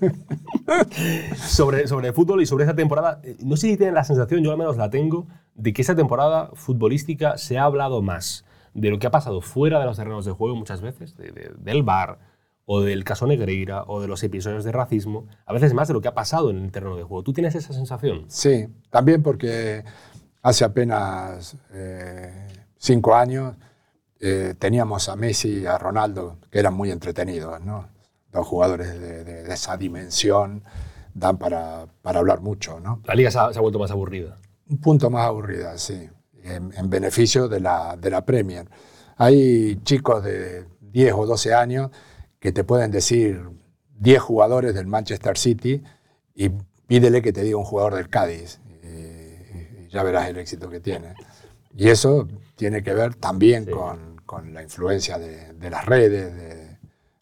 [1.36, 4.42] sobre, sobre el fútbol y sobre esa temporada, eh, no sé si tienen la sensación,
[4.42, 8.44] yo al menos la tengo, de que esa temporada futbolística se ha hablado más
[8.74, 12.18] de lo que ha pasado fuera de los terrenos de juego muchas veces, del bar,
[12.66, 16.00] o del caso Negreira o de los episodios de racismo, a veces más de lo
[16.00, 17.22] que ha pasado en el terreno de juego.
[17.22, 18.24] ¿Tú tienes esa sensación?
[18.28, 19.84] Sí, también porque
[20.42, 23.56] hace apenas eh, cinco años
[24.18, 27.88] eh, teníamos a Messi y a Ronaldo, que eran muy entretenidos, ¿no?
[28.32, 30.64] Dos jugadores de, esa dimensión
[31.14, 33.00] dan para, para, hablar mucho, ¿no?
[33.04, 34.38] La liga se ha, vuelto más aburrida.
[34.68, 36.10] Un punto más aburrida, sí,
[36.42, 38.68] en, en beneficio de la, de la Premier.
[39.16, 41.90] Hay chicos de 10 o 12 años
[42.46, 43.42] que te pueden decir
[43.98, 45.82] 10 jugadores del Manchester City
[46.32, 46.50] y
[46.86, 48.60] pídele que te diga un jugador del Cádiz.
[48.84, 51.14] Y, ya verás el éxito que tiene.
[51.74, 56.78] Y eso tiene que ver también con, con, la influencia de, de las redes,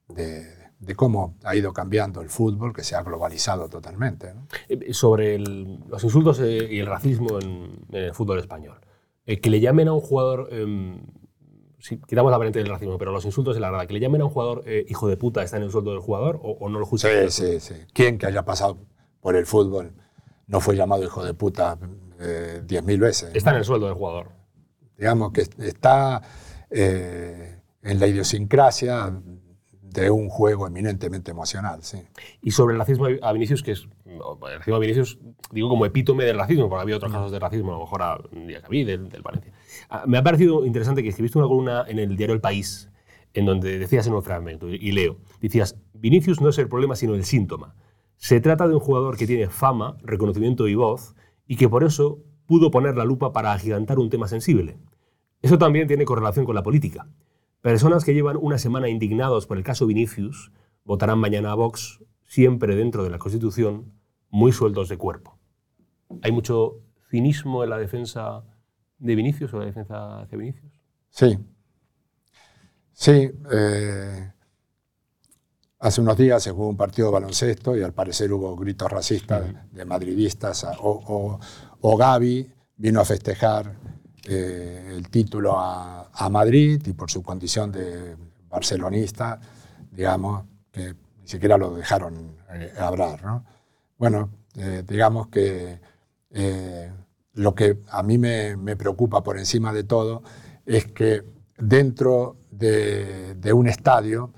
[0.08, 0.46] de,
[0.78, 4.34] de, cómo ha ido cambiando el fútbol, que se ha globalizado totalmente.
[4.68, 8.78] Eh, sobre los insultos eh, y el racismo en, en el fútbol español.
[9.24, 11.00] que le llamen a un jugador em,
[11.84, 14.22] si quitamos la variante del racismo, pero los insultos de la verdad, que le llamen
[14.22, 16.78] a un jugador eh, hijo de puta está en el sueldo del jugador o, no
[16.78, 17.30] lo justifica.
[17.30, 17.74] Sí, sí, sí.
[17.92, 18.78] ¿Quién que haya pasado
[19.20, 19.92] por el fútbol
[20.46, 21.78] no fue llamado hijo de puta
[22.18, 23.32] eh, diez mil veces?
[23.34, 24.28] Está en el sueldo del jugador.
[24.96, 26.22] Digamos que está
[26.70, 29.20] eh, en la idiosincrasia
[30.02, 31.98] de un juego eminentemente emocional, sí.
[32.42, 35.18] Y sobre el racismo a Vinicius, que es el racismo a Vinicius,
[35.50, 37.14] digo como epítome del racismo, porque había otros mm.
[37.14, 39.52] casos de racismo, a lo mejor a del, del Valencia.
[39.88, 42.90] Ah, me ha parecido interesante que escribiste una columna en el diario El País,
[43.32, 47.14] en donde decías en un fragmento, y leo, decías, Vinicius no es el problema, sino
[47.14, 47.74] el síntoma.
[48.16, 51.14] Se trata de un jugador que tiene fama, reconocimiento y voz,
[51.46, 54.78] y que por eso pudo poner la lupa para agigantar un tema sensible.
[55.42, 57.06] Eso también tiene correlación con la política.
[57.64, 60.52] Personas que llevan una semana indignados por el caso Vinicius
[60.84, 63.90] votarán mañana a Vox, siempre dentro de la Constitución,
[64.28, 65.38] muy sueltos de cuerpo.
[66.20, 68.44] Hay mucho cinismo en la defensa
[68.98, 70.74] de Vinicius o la defensa hacia Vinicius?
[71.08, 71.38] Sí.
[72.92, 73.30] Sí.
[73.50, 74.32] Eh,
[75.78, 79.42] hace unos días se jugó un partido de baloncesto y al parecer hubo gritos racistas
[79.72, 80.66] de madridistas.
[80.80, 81.40] O,
[81.80, 82.46] o, Gaby
[82.76, 83.74] vino a festejar
[84.26, 88.16] eh, el título a, Madrid y por su condición de
[88.48, 89.38] barcelonista,
[89.90, 93.22] digamos, que ni siquiera lo dejaron eh, hablar.
[93.22, 93.44] ¿no?
[93.98, 94.30] Bueno,
[94.86, 95.80] digamos que
[97.34, 100.22] lo que a mí me, preocupa por encima de todo
[100.66, 101.22] es que
[101.58, 104.32] dentro de, un estadio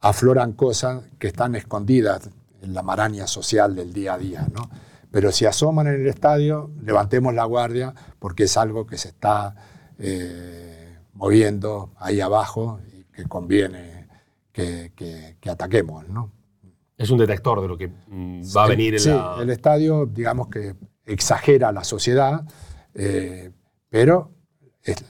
[0.00, 2.28] afloran cosas que están escondidas
[2.60, 4.46] en la maraña social del día a día.
[4.52, 4.68] ¿no?
[5.12, 9.54] Pero si asoman en el estadio, levantemos la guardia porque es algo que se está
[9.98, 14.08] eh, moviendo ahí abajo y que conviene
[14.52, 16.08] que, ataquemos.
[16.08, 16.32] ¿no?
[16.96, 20.48] Es un detector de lo que mm, va a venir en sí, el estadio, digamos
[20.48, 22.46] que exagera la sociedad,
[22.94, 23.50] eh,
[23.90, 24.30] pero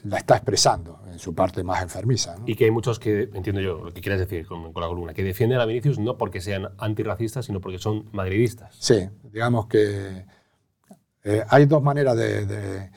[0.03, 2.35] la está expresando en su parte más enfermiza.
[2.45, 5.23] Y que hay muchos que, entiendo yo lo que quieres decir con, la columna, que
[5.23, 8.75] defienden a Vinicius no porque sean antirracistas, sino porque son madridistas.
[8.79, 10.25] Sí, digamos que
[11.23, 12.89] eh, hay dos maneras de,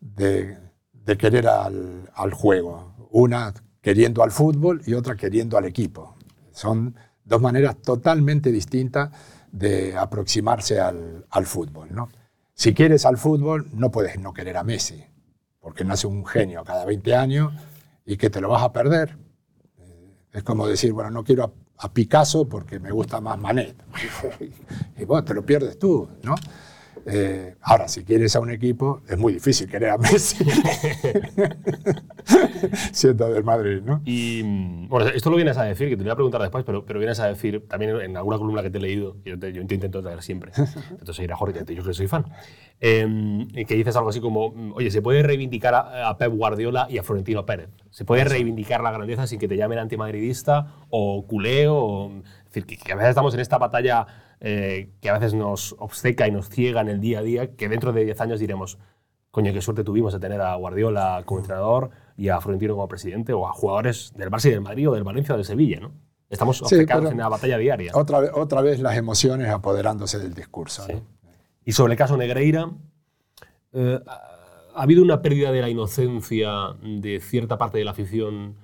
[0.00, 2.94] de, querer al, al, juego.
[3.10, 6.16] Una queriendo al fútbol y otra queriendo al equipo.
[6.50, 9.10] Son dos maneras totalmente distintas
[9.52, 11.88] de aproximarse al, al fútbol.
[11.92, 12.08] ¿no?
[12.54, 15.04] Si quieres al fútbol, no puedes no querer a Messi,
[15.64, 17.54] porque nace un genio cada 20 años
[18.04, 19.16] y que te lo vas a perder.
[19.78, 23.74] Eh, es como decir, bueno, no quiero a, Picasso porque me gusta más Manet.
[24.98, 26.34] y bueno, te lo pierdes tú, ¿no?
[27.06, 30.44] Eh, ahora, si quieres a un equipo, es muy difícil querer a Messi.
[32.92, 34.00] Siendo del Madrid, ¿no?
[34.04, 36.84] Y mm, bueno, esto lo vienes a decir, que te voy a preguntar después, pero,
[36.86, 40.02] pero vienes a decir también en alguna columna que te he leído, yo, yo intento
[40.02, 40.52] traer siempre,
[40.90, 42.24] entonces ir a Jorge, yo que soy fan,
[42.80, 46.98] eh, que dices algo así como, mm, oye, se puede reivindicar a, Pep Guardiola y
[46.98, 51.76] a Florentino Pérez, se puede reivindicar la grandeza sin que te llamen antimadridista o culeo,
[51.76, 54.06] o, es decir, que, que a veces estamos en esta batalla
[54.40, 57.68] eh, que a veces nos obceca y nos ciega en el día a día, que
[57.68, 58.78] dentro de 10 años diremos,
[59.30, 63.32] coño, qué suerte tuvimos de tener a Guardiola como entrenador y a Florentino como presidente,
[63.32, 65.92] o a jugadores del Barça y del Madrid o del Valencia o del Sevilla, ¿no?
[66.30, 67.92] Estamos obcecados en la batalla diaria.
[67.94, 70.86] Otra, otra vez las emociones apoderándose del discurso.
[71.64, 72.70] Y sobre el caso Negreira,
[73.72, 78.56] eh, ¿ha habido una pérdida de la inocencia de cierta parte de la afición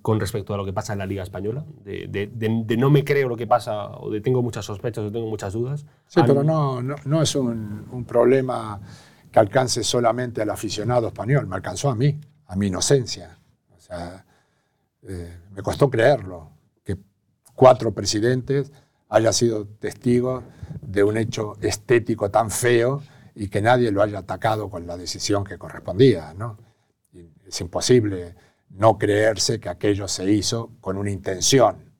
[0.00, 3.36] con respecto a lo que pasa en la Liga Española, de, no me creo lo
[3.36, 5.84] que pasa o de tengo muchas sospechas o tengo muchas dudas.
[6.06, 8.80] Sí, pero no, no, es un, problema
[9.30, 13.38] que alcance solamente al aficionado español, me alcanzó a mí, a mi inocencia.
[13.76, 14.24] O sea,
[15.02, 16.50] eh, me costó creerlo,
[16.84, 16.96] que
[17.54, 18.70] cuatro presidentes
[19.08, 20.44] hayan sido testigos
[20.80, 23.02] de un hecho estético tan feo
[23.34, 26.34] y que nadie lo haya atacado con la decisión que correspondía.
[26.34, 26.56] ¿no?
[27.46, 28.34] Es imposible
[28.72, 31.92] no creerse que aquello se hizo con una intención,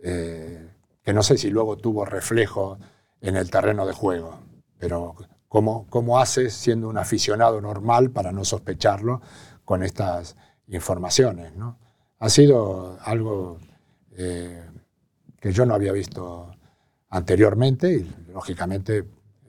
[0.00, 0.68] eh,
[1.02, 2.78] que no sé si luego tuvo reflejo
[3.20, 4.38] en el terreno de juego,
[4.78, 5.14] pero
[5.48, 9.20] ¿cómo, cómo haces siendo un aficionado normal para no sospecharlo
[9.64, 10.36] con estas
[10.68, 11.54] informaciones?
[11.54, 11.78] ¿no?
[12.18, 13.58] Ha sido algo
[14.12, 14.64] eh,
[15.40, 16.54] que yo no había visto
[17.10, 19.04] anteriormente y lógicamente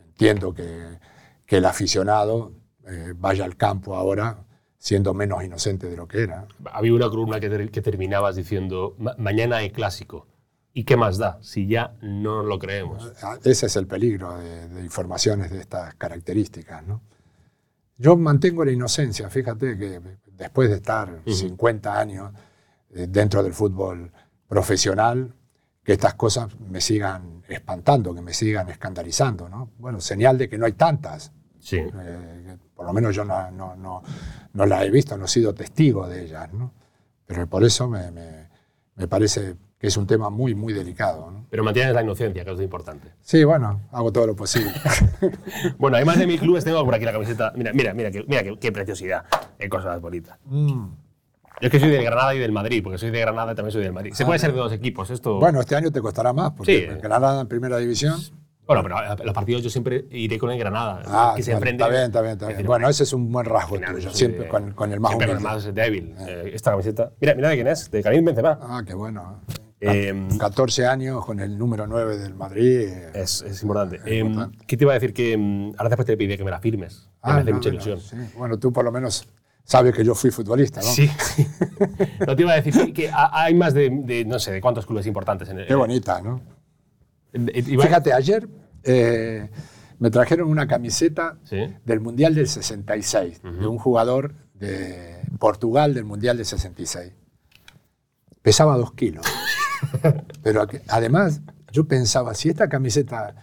[0.06, 1.02] entiendo que,
[1.48, 2.52] el aficionado
[2.88, 4.44] eh, vaya al campo ahora
[4.84, 6.46] siendo menos inocente de lo que era.
[6.74, 7.50] Había una columna que,
[7.82, 10.28] terminabas diciendo, mañana hay clásico.
[10.74, 13.14] ¿Y qué más da si ya no lo creemos?
[13.22, 16.86] Ah, ese es el peligro de, informaciones de estas características.
[16.86, 17.02] ¿no?
[17.98, 20.02] yo mantengo la inocencia, fíjate que
[20.34, 22.34] después de estar 50 años
[22.94, 24.12] eh, dentro del fútbol
[24.50, 25.34] profesional,
[25.82, 29.48] que estas cosas me sigan espantando, que me sigan escandalizando.
[29.48, 29.72] ¿no?
[29.78, 31.32] Bueno, señal de que no hay tantas.
[31.64, 31.78] Sí.
[31.78, 34.04] Eh, por lo menos yo no, no, no,
[34.54, 36.52] no las he visto, no he sido testigo de ellas.
[36.54, 36.72] ¿no?
[37.26, 38.50] Pero por eso me, me,
[38.96, 41.32] me parece que es un tema muy, muy delicado.
[41.32, 41.46] ¿no?
[41.50, 43.14] Pero mantienes la inocencia, que es lo importante.
[43.22, 44.72] Sí, bueno, hago todo lo posible.
[45.78, 47.54] bueno, además de mil clubes, tengo por aquí la camiseta.
[47.56, 49.26] Mira, mira, mira, qué, mira qué, qué preciosidad.
[49.58, 50.38] Qué cosas bonitas.
[50.46, 50.86] Mm.
[51.62, 53.72] Yo es que soy del Granada y del Madrid, porque soy de Granada y también
[53.72, 54.12] soy del Madrid.
[54.14, 54.40] Se puede Ah.
[54.40, 55.40] ser de dos equipos, esto.
[55.40, 57.00] Bueno, este año te costará más, porque Sí.
[57.02, 58.20] Granada en primera división.
[58.66, 61.02] Bueno, pero a los partidos yo siempre iré con el Granada.
[61.06, 61.84] Ah, que se bueno, enfrente.
[61.84, 62.68] está bien, está bien, está Es bien.
[62.68, 65.32] Bueno, ese es un buen rasgo final, tuyo, siempre de- con, con el más siempre
[65.32, 66.16] el más débil.
[66.28, 67.12] Eh, esta camiseta.
[67.20, 68.58] Mira, mira de quién es, de Karim Benzema.
[68.62, 69.42] Ah, qué bueno.
[69.82, 72.88] Eh, 14 años con el número 9 del Madrid.
[72.88, 73.98] eh, es, es importante.
[73.98, 74.58] Es Eh, importante.
[74.66, 75.14] ¿Qué te iba a decir?
[75.14, 77.10] Que mm, ahora después te pedí que me la firmes.
[77.22, 78.00] ah, me no, mucha ilusión.
[78.00, 78.16] sí.
[78.38, 79.28] Bueno, tú por lo menos
[79.66, 80.88] sabes que yo fui futbolista, ¿no?
[80.88, 81.10] Sí.
[82.26, 84.62] no te iba a decir que, que ha- hay más de, de, no sé, de
[84.62, 85.68] cuántos clubes importantes en el.
[85.68, 86.40] Qué bonita, ¿no?
[87.34, 88.48] Fíjate, ayer
[88.84, 89.50] eh,
[90.00, 91.58] me trajeron una camiseta Sí.
[91.86, 97.12] del Mundial del 66, de un jugador de Portugal del Mundial del 66.
[98.42, 99.26] Pesaba dos kilos.
[100.44, 101.42] Pero además,
[101.72, 103.36] yo pensaba, si esta camiseta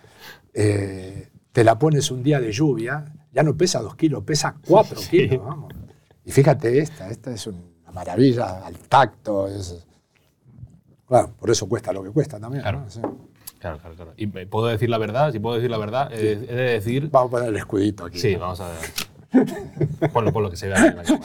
[0.54, 4.96] eh, te la pones un día de lluvia, ya no pesa dos kilos, pesa cuatro
[5.00, 5.28] Sí.
[5.28, 5.44] kilos.
[5.44, 5.72] vamos.
[6.24, 7.58] Y fíjate esta, esta es una
[7.92, 9.48] maravilla al tacto.
[9.48, 9.86] es-
[11.08, 12.62] Claro, por eso cuesta lo que cuesta también.
[12.62, 12.80] Claro.
[12.82, 12.90] ¿no?
[12.90, 13.00] Sí.
[13.60, 14.12] Claro, claro, claro.
[14.16, 15.30] ¿Y puedo decir la verdad?
[15.32, 17.08] Si puedo decir la verdad, eh, he de decir.
[17.10, 18.18] Vamos a poner el escudito aquí.
[18.18, 20.10] Sí, vamos a ver.
[20.12, 21.24] Ponlo, ponlo que se vea en la cámara.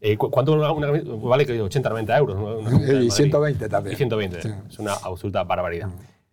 [0.00, 0.90] Eh, ¿cu- ¿Cuánto una, una
[1.28, 2.36] vale que 80, 90 euros?
[2.36, 3.10] una- una Y Madrid?
[3.10, 3.92] 120 también.
[3.94, 4.42] Y 120.
[4.42, 4.50] Sí.
[4.68, 5.88] Es una absoluta barbaridad.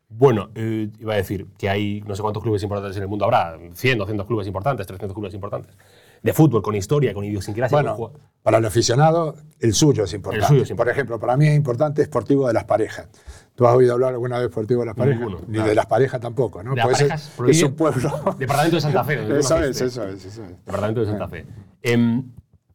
[0.10, 3.26] Bueno, eh, iba a decir que hay no sé cuántos clubes importantes en el mundo.
[3.26, 5.76] Habrá 100, 200 clubes importantes, 300 clubes importantes.
[6.23, 7.75] De fútbol, con historia, con idiosincrasia.
[7.75, 10.43] Bueno, con para el aficionado, el suyo es importante.
[10.45, 10.91] El suyo es Por importante.
[10.93, 13.07] ejemplo, para mí es importante Sportivo de las Parejas.
[13.55, 15.19] ¿Tú has oído hablar alguna vez de Sportivo de las Parejas?
[15.21, 15.69] Ninguno, Ni nada.
[15.69, 16.71] de las Parejas tampoco, ¿no?
[16.71, 17.67] De las Pues es- Parejas, es, prohibido.
[17.67, 18.36] un pueblo.
[18.39, 19.13] Departamento de Santa Fe.
[19.39, 20.49] eso es, eso es, eso es.
[20.65, 21.45] Departamento de Santa Fe.
[21.81, 22.31] Em,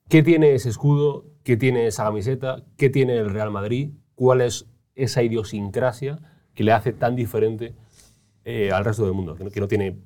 [0.09, 1.27] ¿Qué tiene ese escudo?
[1.43, 2.63] ¿Qué tiene esa camiseta?
[2.79, 3.91] ¿Qué tiene el Real Madrid?
[4.15, 6.19] ¿Cuál es esa idiosincrasia
[6.55, 7.75] que le hace tan diferente
[8.45, 9.35] eh, al resto del mundo?
[9.35, 9.99] Que no, que no tiene,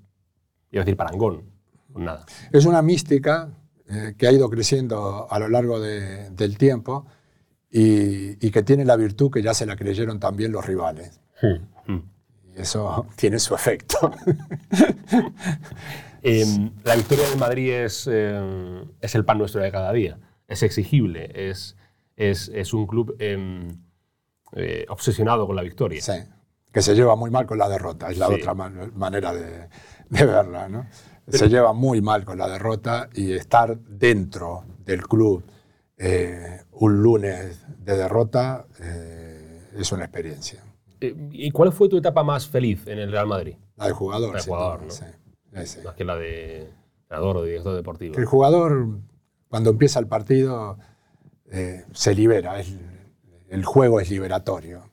[0.72, 1.44] iba a decir, parangón,
[1.92, 2.24] con nada.
[2.52, 3.50] Es una mística
[3.88, 7.06] eh, que ha ido creciendo a lo largo de- del tiempo
[7.70, 11.20] y, y que tiene la virtud que ya se la creyeron también los rivales.
[11.86, 11.96] Mm.
[12.54, 14.10] Y eso tiene su efecto.
[16.24, 20.18] Em, la victoria del Madrid es, eh, es el pan nuestro de cada día.
[20.46, 21.76] Es exigible, es,
[22.16, 23.68] es, es un club em,
[24.52, 26.00] eh, obsesionado con la victoria.
[26.00, 26.12] Sí,
[26.72, 28.34] que se lleva muy mal con la derrota, es la Sí.
[28.34, 29.68] otra man- manera de,
[30.10, 30.68] de verla.
[30.68, 30.86] ¿no?
[31.28, 35.42] Se lleva muy mal con la derrota y estar dentro del club
[35.96, 40.62] eh, un lunes de derrota eh, es una experiencia.
[41.00, 43.54] Eh, ¿Y cuál fue tu etapa más feliz en el Real Madrid?
[43.76, 44.34] La del jugador.
[44.34, 44.92] La sin jugador, duda, ¿no?
[44.94, 45.04] sí.
[45.54, 45.80] Sí, sí.
[45.84, 46.70] Más que la de
[47.02, 48.16] entrenador o director deportivo.
[48.16, 48.88] El jugador,
[49.48, 50.78] cuando empieza el partido,
[51.50, 52.74] eh, se libera, es-
[53.50, 54.84] el juego es liberatorio.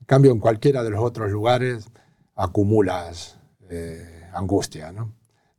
[0.00, 1.88] En cambio, en cualquiera de los otros lugares
[2.36, 3.38] acumulas
[3.70, 5.12] eh, angustia, ¿no?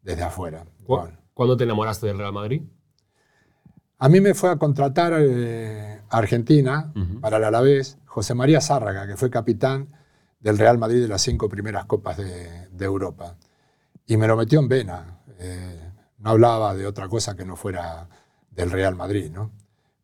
[0.05, 0.63] Desde afuera.
[0.85, 1.17] ¿Cu- Bueno.
[1.33, 2.61] ¿Cuándo te enamoraste del Real Madrid?
[3.97, 9.05] A mí me fue a contratar eh, a Argentina para el Alavés José María Zárraga,
[9.07, 9.89] que fue capitán
[10.39, 13.35] del Real Madrid de las cinco primeras copas de, de Europa.
[14.05, 15.19] Y me lo metió en vena.
[15.39, 18.07] Eh, no hablaba de otra cosa que no fuera
[18.51, 19.51] del Real Madrid, ¿no?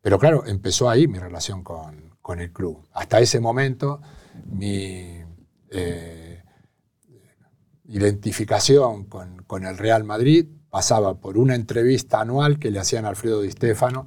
[0.02, 2.86] Pero claro, empezó ahí mi relación con, con el club.
[2.92, 4.00] Hasta ese momento,
[4.46, 5.20] mi
[5.70, 6.21] eh,
[7.92, 13.08] identificación con, con el Real Madrid pasaba por una entrevista anual que le hacían a
[13.10, 14.06] Alfredo Di Stefano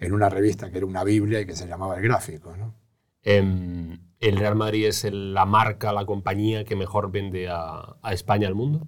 [0.00, 2.56] en una revista que era una Biblia y que se llamaba El Gráfico.
[2.56, 2.74] ¿no?
[3.22, 8.12] Em, ¿El Real Madrid es el- la marca, la compañía que mejor vende a, a
[8.12, 8.86] España al mundo?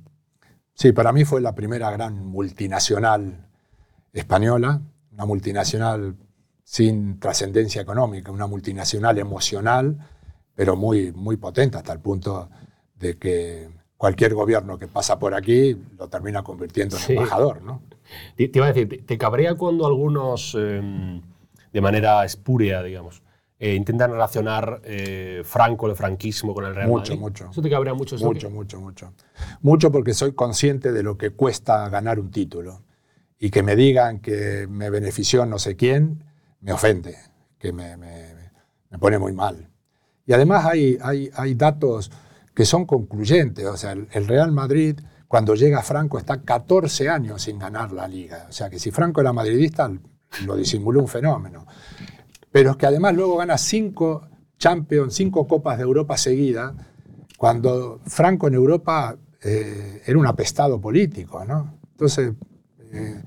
[0.75, 3.49] Sí, para mí fue la primera gran multinacional
[4.13, 4.81] española,
[5.13, 6.17] una multinacional
[6.65, 9.99] sin trascendencia económica, una multinacional emocional,
[10.55, 12.49] pero muy, muy potente hasta el punto
[12.95, 13.69] de que
[13.99, 17.13] cualquier gobierno que pasa por aquí lo termina convirtiendo en Sí.
[17.13, 17.61] embajador.
[17.63, 17.83] ¿no?
[18.37, 21.21] Te, te iba a decir, ¿te, te cabrea cuando algunos, em,
[21.73, 23.23] de manera espúrea, digamos,
[23.59, 27.19] eh, intentan relacionar eh, Franco, el franquismo con el Real Mucho, Madrid?
[27.21, 27.49] mucho.
[27.51, 28.15] ¿Eso te cabrea mucho?
[28.17, 29.13] eso Mucho, que- mucho, mucho.
[29.63, 32.83] Mucho porque soy consciente de lo que cuesta ganar un título.
[33.41, 36.23] Y que me digan que me benefició no sé quién,
[36.61, 37.17] me ofende,
[37.59, 38.33] que me, me-
[38.91, 39.69] me pone muy mal.
[40.25, 42.11] Y además hay, hay, hay datos
[42.59, 43.65] que son concluyentes.
[43.67, 44.99] O sea, el, Real Madrid
[45.29, 48.47] cuando llega Franco está 14 años sin ganar la liga.
[48.49, 49.89] O sea que si Franco era madridista,
[50.45, 51.69] lo disimuló un fenómeno.
[52.51, 54.27] Pero es que además luego gana cinco
[54.59, 56.75] Champions, cinco Copas de Europa seguidas,
[57.37, 61.45] cuando Franco en Europa eh, era un apestado político.
[61.45, 61.79] ¿no?
[61.93, 62.33] Entonces,
[62.91, 63.23] eh,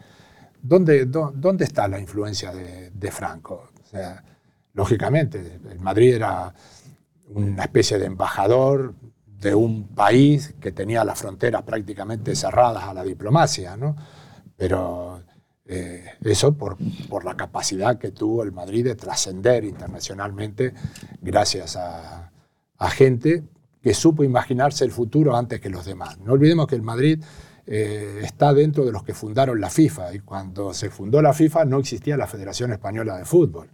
[0.61, 3.69] ¿dónde, dónde, está la influencia de, Franco?
[3.82, 4.25] O sea,
[4.73, 6.53] lógicamente, el Madrid era
[7.34, 8.93] una especie de embajador
[9.42, 13.96] de un país que tenía las fronteras prácticamente cerradas a la diplomacia, ¿no?
[14.56, 15.24] Pero
[15.66, 16.78] eh, eso por,
[17.10, 20.74] por, la capacidad que tuvo el Madrid de trascender internacionalmente
[21.22, 22.28] gracias a,
[22.92, 23.44] gente
[23.82, 26.20] que supo imaginarse el futuro antes que los demás.
[26.20, 27.24] No olvidemos que el Madrid
[27.68, 31.66] eh, está dentro de los que fundaron la FIFA y cuando se fundó la FIFA
[31.66, 33.70] no existía la Federación Española de Fútbol.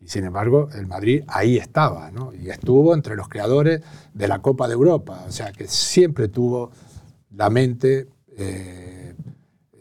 [0.00, 2.32] Y sin embargo, el Madrid ahí estaba, ¿no?
[2.32, 3.82] Y estuvo entre los creadores
[4.14, 5.24] de la Copa de Europa.
[5.28, 6.70] O sea, que siempre tuvo
[7.36, 9.14] la mente eh,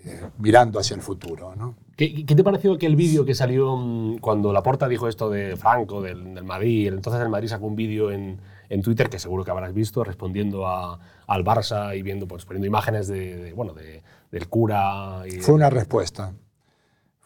[0.05, 1.76] eh, mirando hacia el futuro, ¿no?
[1.95, 6.01] ¿Qué, te pareció que el vídeo que salió mm, cuando Laporta dijo esto de Franco,
[6.01, 6.88] del, Madrid?
[6.88, 8.39] Entonces el Madrid sacó un vídeo en,
[8.70, 10.97] en, Twitter que seguro que habrás visto, respondiendo a,
[11.28, 14.01] al Barça y viendo, pues, poniendo imágenes de, bueno, de,
[14.32, 15.24] del cura.
[15.28, 16.34] Y Fue una respuesta.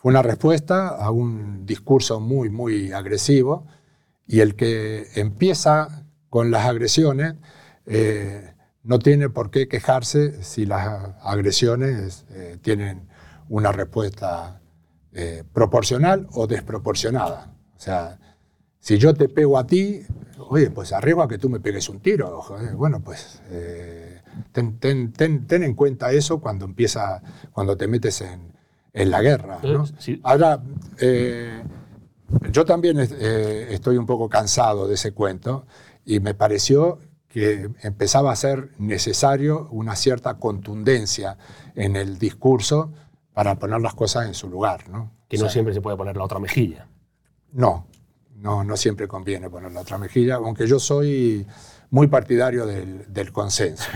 [0.03, 3.65] Una respuesta a un discurso muy, muy agresivo
[4.27, 7.35] y el que empieza con las agresiones
[7.85, 13.07] eh, no tiene por qué quejarse si las agresiones eh, tienen
[13.47, 14.59] una respuesta
[15.13, 17.55] eh, proporcional o desproporcionada.
[17.77, 18.19] O sea,
[18.79, 20.01] si yo te pego a ti,
[20.37, 22.43] oye, pues arriba que tú me pegues un tiro.
[22.75, 23.41] Bueno, pues
[24.51, 27.21] ten, ten, en cuenta eso cuando empieza,
[27.53, 28.51] cuando te metes en,
[28.93, 29.59] en la guerra.
[29.63, 29.85] ¿no?
[30.23, 30.61] Ahora,
[30.99, 31.63] eh,
[32.51, 35.65] yo también eh, estoy un poco cansado de ese cuento
[36.05, 41.37] y me pareció que empezaba a ser necesario una cierta contundencia
[41.75, 42.91] en el discurso
[43.33, 44.87] para poner las cosas en su lugar.
[44.89, 45.11] ¿no?
[45.27, 46.87] Que no siempre se puede poner la otra mejilla.
[47.51, 47.87] No,
[48.35, 51.47] no, no siempre conviene poner la otra mejilla, aunque yo soy
[51.93, 53.87] muy partidario del, consenso.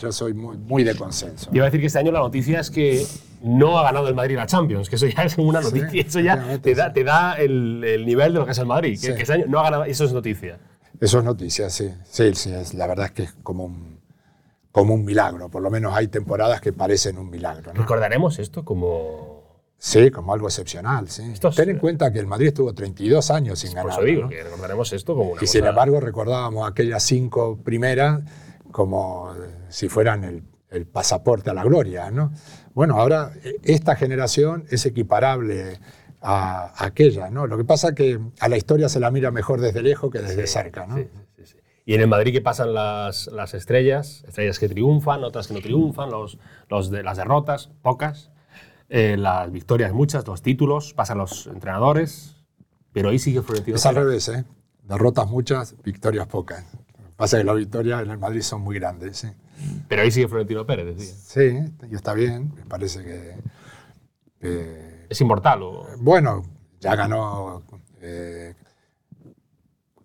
[0.00, 1.50] yo soy muy, muy de consenso.
[1.52, 3.04] Iba a decir que este año la noticia es que
[3.42, 6.58] no ha ganado el Madrid la Champions, que eso ya es una noticia, eso ya
[6.58, 9.44] te da, te da el, nivel de lo que es el Madrid, que, este año
[9.46, 10.58] no ha ganado, eso es noticia.
[10.98, 11.90] Eso es noticia, sí.
[12.04, 14.00] Sí, sí es, la verdad es que es como un,
[14.72, 17.74] como un milagro, por lo menos hay temporadas que parecen un milagro.
[17.74, 19.37] ¿Recordaremos esto como
[19.80, 21.08] Sí, como algo excepcional.
[21.08, 21.32] Sí.
[21.54, 24.02] Ten en cuenta que el Madrid estuvo 32 años sin ganar.
[24.04, 28.22] digo, que recordaremos esto como una Y sin embargo recordábamos aquellas cinco primeras
[28.72, 29.32] como
[29.68, 30.42] si fueran el,
[30.86, 32.10] pasaporte a la gloria.
[32.10, 32.32] ¿no?
[32.74, 35.78] Bueno, ahora esta generación es equiparable
[36.20, 37.30] a, aquella.
[37.30, 37.46] ¿no?
[37.46, 40.18] Lo que pasa es que a la historia se la mira mejor desde lejos que
[40.18, 40.86] desde cerca.
[40.86, 40.98] ¿no?
[41.86, 45.60] y en el Madrid que pasan las, las, estrellas, estrellas que triunfan, otras que no
[45.60, 48.30] triunfan, los, los de, las derrotas, pocas.
[48.88, 52.36] Eh, las victorias muchas, los títulos, pasan los entrenadores,
[52.92, 54.44] pero ahí sigue Florentino Es al revés, ¿eh?
[54.82, 56.64] Derrotas muchas, victorias pocas.
[57.16, 59.28] Pasa que las victorias en el Madrid son muy grandes, sí.
[59.88, 61.14] Pero ahí sigue Florentino Pérez, decía.
[61.14, 63.36] Sí, y está bien, me parece que...
[65.10, 65.86] ¿Es inmortal o...?
[65.98, 66.44] Bueno,
[66.80, 67.62] ya ganó
[68.00, 68.54] eh,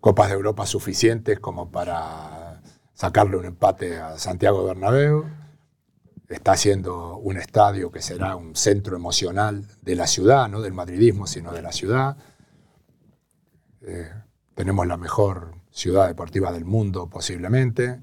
[0.00, 2.60] Copas de Europa suficientes como para
[2.92, 5.24] sacarle un empate a Santiago Bernabéu
[6.28, 11.26] está haciendo un estadio que será un centro emocional de la ciudad, no del madridismo,
[11.26, 12.16] sino de la ciudad.
[13.82, 14.10] Eh,
[14.54, 18.00] tenemos la mejor ciudad deportiva del mundo posiblemente,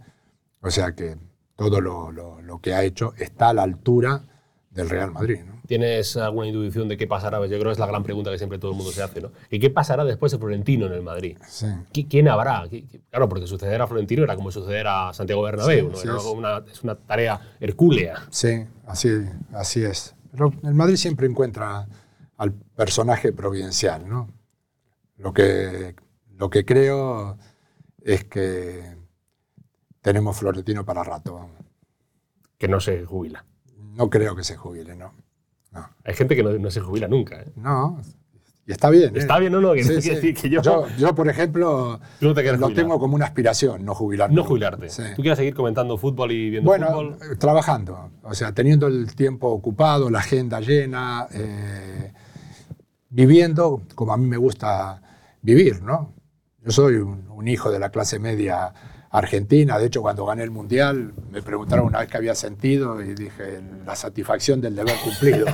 [0.62, 1.18] o sea que
[1.56, 4.24] todo lo, lo que ha hecho está a la altura
[4.70, 5.42] del Real Madrid.
[5.72, 7.40] ¿Tienes alguna intuición de qué pasará?
[7.40, 9.22] Yo creo que es la gran pregunta que siempre todo el mundo se hace.
[9.22, 9.32] ¿no?
[9.50, 11.38] ¿Y qué pasará después de Florentino en el Madrid?
[12.10, 12.66] ¿Quién habrá?
[13.10, 15.94] Claro, porque suceder a Florentino era como suceder a Santiago Bernabéu.
[15.94, 16.84] es.
[16.84, 18.28] Una, tarea hercúlea.
[18.30, 19.12] Sí, así,
[19.54, 20.14] así es.
[20.34, 21.88] Pero el Madrid siempre encuentra
[22.36, 24.10] al personaje providencial.
[24.10, 24.28] ¿no?
[25.20, 25.96] Lo, que,
[26.36, 27.38] lo que creo
[28.04, 28.98] es que
[30.02, 31.50] tenemos Florentino para rato.
[32.58, 33.46] Que no se jubila.
[33.78, 35.14] No creo que se jubile, no.
[36.04, 37.42] Hay gente que no, se jubila nunca.
[37.42, 37.52] ¿eh?
[37.56, 38.02] No,
[38.66, 39.16] y está bien.
[39.16, 39.42] Está ¿eh?
[39.42, 39.82] bien, no, no, que,
[40.34, 40.62] que yo,
[40.98, 44.36] yo, por ejemplo, lo tengo como una aspiración, no jubilarme.
[44.36, 44.88] No jubilarte.
[45.16, 47.16] ¿Tú quieres seguir comentando fútbol y viendo bueno, fútbol?
[47.18, 48.12] Bueno, trabajando.
[48.24, 51.28] O sea, teniendo el tiempo ocupado, la agenda llena,
[53.10, 55.02] viviendo como a mí me gusta
[55.42, 56.14] vivir, ¿no?
[56.64, 58.74] Yo soy un hijo de la clase media
[59.12, 59.78] Argentina.
[59.78, 63.60] De hecho, cuando gané el Mundial, me preguntaron una vez qué había sentido y dije,
[63.86, 65.48] la satisfacción del deber cumplido.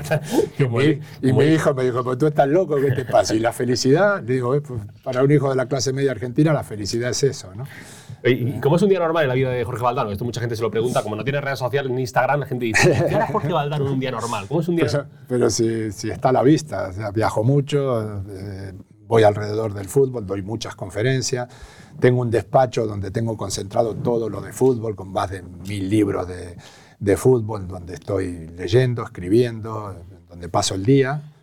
[1.22, 3.34] y, mi, hijo me dijo, pues tú estás loco, ¿qué te pasa?
[3.34, 6.64] Y la felicidad, digo, eh, pues, para un hijo de la clase media argentina, la
[6.64, 7.66] felicidad es eso, ¿no?
[8.24, 10.12] ¿Y cómo es un día normal en la vida de Jorge Valdano?
[10.12, 11.02] Esto mucha gente se lo pregunta.
[11.02, 13.92] Como no tiene redes sociales ni Instagram, la gente dice, ¿qué hará Jorge Valdano en
[13.94, 14.46] un día normal?
[14.48, 17.44] ¿Cómo es un día Pero, pero si, si está a la vista, o sea, viajo
[17.44, 18.74] mucho, eh,
[19.08, 21.48] voy alrededor del fútbol, doy muchas conferencias,
[22.00, 26.28] tengo un despacho donde tengo concentrado todo lo de fútbol, con más de mil libros
[26.28, 26.58] de,
[27.00, 29.96] de fútbol, donde estoy leyendo, escribiendo,
[30.30, 31.34] donde paso el día.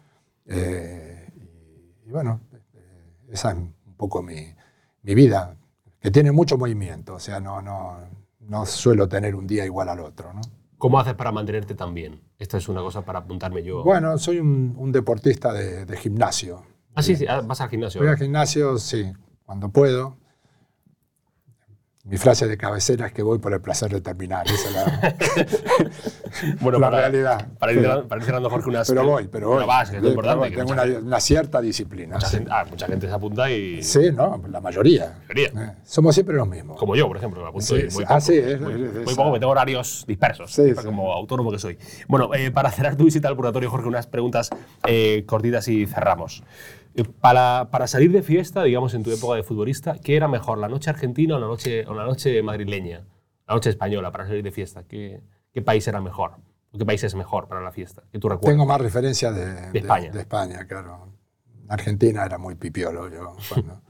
[0.47, 4.55] Eh, y, y bueno, eh, esa es un poco mi,
[5.03, 5.57] mi vida,
[6.01, 7.97] que tiene mucho movimiento, o sea, no, no,
[8.41, 10.33] no suelo tener un día igual al otro.
[10.33, 10.43] ¿no?
[10.77, 12.21] ¿Cómo haces para mantenerte tan bien?
[12.39, 13.83] Esta es una cosa para apuntarme yo.
[13.83, 16.63] Bueno, soy un, un deportista de, de gimnasio.
[16.95, 18.01] Ah, sí, sí, ah, vas al gimnasio.
[18.01, 19.13] Voy al gimnasio, sí,
[19.45, 20.17] cuando puedo.
[22.07, 24.45] Mi frase de cabecera es que voy por el placer de terminar.
[24.47, 25.17] Esa es la,
[26.61, 27.49] bueno, la para, realidad.
[27.59, 28.87] Para ir, cerrando- para ir cerrando, Jorge, unas.
[28.89, 29.65] Pero voy, pero voy.
[29.65, 30.51] Pero es lo importante.
[30.51, 32.17] Tengo una, una cierta disciplina.
[32.17, 32.37] mucha sí.
[32.37, 33.83] gente, ah, mucha gente se apunta y.
[33.83, 35.15] Sí, no, la mayoría.
[35.29, 35.47] Mayoría.
[35.65, 36.79] Eh, Somos siempre los mismos.
[36.79, 37.95] Como yo, por ejemplo, me apunto Sí, y sí.
[37.95, 41.51] voy Ah, poco, sí, es- voy, es- poco, me tengo horarios dispersos, Sí, como autónomo
[41.53, 41.79] que soy.
[42.07, 44.51] Bueno, eh, para cerrar tu visita al purgatorio, Jorge, unas preguntas
[44.87, 46.43] eh, cortitas y cerramos.
[46.97, 50.59] Eh, para, para salir de fiesta, digamos, en tu época de futbolista, ¿qué era mejor,
[50.59, 53.05] la noche argentina o la noche, o la noche madrileña?
[53.47, 54.85] La noche española, para salir de fiesta.
[54.85, 55.21] ¿Qué,
[55.53, 56.37] qué país era mejor?
[56.73, 58.03] ¿O qué país es mejor para la fiesta?
[58.11, 58.53] Que tú recuerdas.
[58.55, 60.11] Tengo más referencias de, de- España.
[60.11, 61.09] de España, claro.
[61.69, 63.81] Argentina era muy pipiolo yo cuando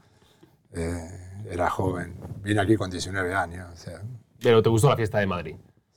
[0.73, 2.15] eh, era joven.
[2.43, 4.01] Vine aquí con 19 años, o sea,
[4.41, 5.55] Pero te gustó la fiesta de Madrid.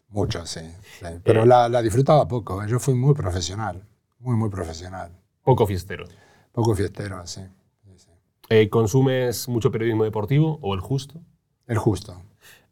[0.09, 0.61] mucho, sí.
[1.01, 1.07] sí.
[1.25, 2.63] Pero la, la disfrutaba poco.
[2.63, 2.67] ¿eh?
[2.69, 3.83] Yo fui muy profesional,
[4.19, 5.11] muy, muy profesional.
[5.43, 6.05] Poco fiestero.
[6.59, 7.41] Poco fiestero, sí.
[8.51, 11.21] Eh, ¿Consumes mucho periodismo deportivo o el justo?
[11.67, 12.21] El justo.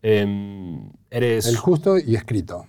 [0.02, 2.66] Em, ¿Eres El justo y escrito.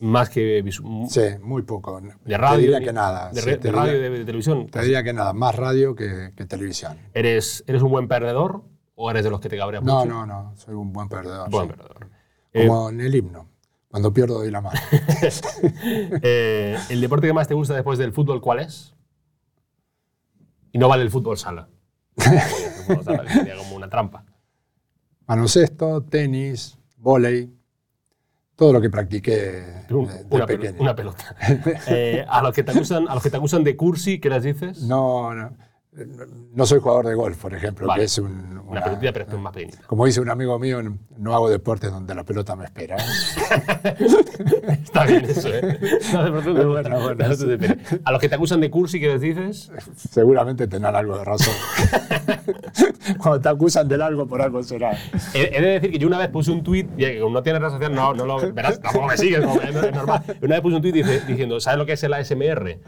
[0.00, 0.62] más que
[1.08, 2.00] Sí, muy poco.
[2.00, 2.56] de radio?
[2.56, 3.30] Te diría que nada.
[3.30, 4.66] De, sí, radio, diría- de, de televisión.
[4.66, 6.98] Te diría que nada, más radio que, que televisión.
[7.14, 8.62] ¿Eres, ¿Eres un buen perdedor
[8.94, 10.10] o eres de los que te cabrean No, mucho?
[10.10, 11.48] no, no, soy un buen perdedor.
[11.48, 11.74] Buen sí.
[11.74, 12.08] perdedor.
[12.52, 13.48] Eh, Como en el himno,
[13.88, 14.78] cuando pierdo doy la mano.
[16.22, 18.94] eh, ¿El deporte que más te gusta después del fútbol cuál es?
[20.72, 21.68] Y no vale el fútbol sala.
[22.16, 24.24] el fútbol sala, que sería como una trampa.
[25.26, 27.54] Baloncesto, tenis, vóley,
[28.56, 31.36] todo lo que practiqué Un- de una, pelota.
[31.88, 34.42] Eh, a, los que te acusan, a los que te acusan de cursi, ¿qué les
[34.42, 34.82] dices?
[34.82, 35.56] No, no,
[36.54, 38.00] no soy jugador de golf, por ejemplo, Vale.
[38.00, 39.78] que es un, una, una- pelotita, pero es más pequeñita.
[39.86, 42.96] Como dice un amigo mío, no, no hago deportes donde la pelota me espera.
[42.96, 43.94] ¿eh?
[44.82, 45.78] Está bien eso, ¿eh?
[46.14, 46.68] No, de pronto.
[46.70, 47.76] Bueno, No te desesperes.
[48.04, 49.70] A los que te acusan de cursi, ¿qué les dices?
[49.96, 51.54] Seguramente tendrán algo de razón.
[53.18, 54.92] Cuando te acusan de algo, por algo será.
[55.34, 57.60] He, he de decir que yo una vez puse un tuit, y como no tienes
[57.60, 60.22] red social, no, no lo verás, tampoco me sigues, como es normal.
[60.40, 60.94] Una vez puse un tuit
[61.26, 62.78] diciendo, ¿sabes lo que es el ASMR?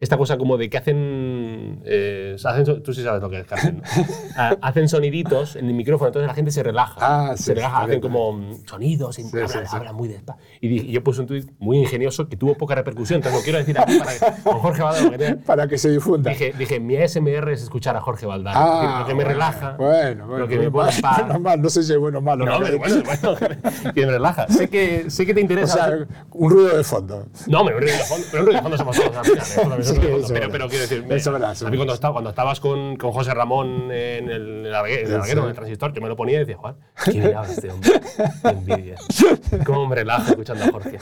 [0.00, 3.54] Esta cosa como de que hacen, eh, hacen tú sí sabes lo que es que
[3.54, 3.82] hacen, ¿no?
[4.36, 6.94] Ah, hacen soniditos en el micrófono, entonces la gente se relaja.
[7.00, 10.40] Ah, sí, se relaja, hacen como mm, sonidos, Sí, hablan, sí, hablan muy despacio.
[10.62, 13.58] Y, y yo puse un tuit muy ingenioso que tuvo poca repercusión, entonces lo quiero
[13.58, 14.82] decir aquí para que, con Jorge
[15.18, 16.30] tiene- Para que se difunda.
[16.30, 18.58] Dije, dije, mi ASMR es escuchar a Jorge Valdano.
[18.58, 19.74] Ah, lo que me bueno, relaja.
[19.76, 20.38] Bueno, bueno.
[20.38, 21.26] lo que me pone paz.
[21.26, 22.46] menos mal, no sé si es bueno o malo.
[22.46, 23.36] No, pero bueno, bueno,
[23.94, 24.48] que me relaja.
[24.48, 25.74] Sé que, sé que te O interesa.
[25.74, 27.26] sea, un ruido de fondo.
[27.48, 30.32] no, pero un ruido de fondo, pero un ruido de fondo somos todos Sí, eso
[30.32, 31.04] pero, pero quiero decir.
[31.08, 34.28] Eso es verdad, eso a mí cuando, estaba, cuando estabas con, con José Ramón en
[34.30, 36.58] el, en el Arguero, en el, transistor, yo me lo ponía y decía,
[37.04, 37.92] ¿quién era este hombre?
[38.42, 38.96] Qué envidia.
[39.66, 40.98] Cómo me relaja escuchando a Jorge.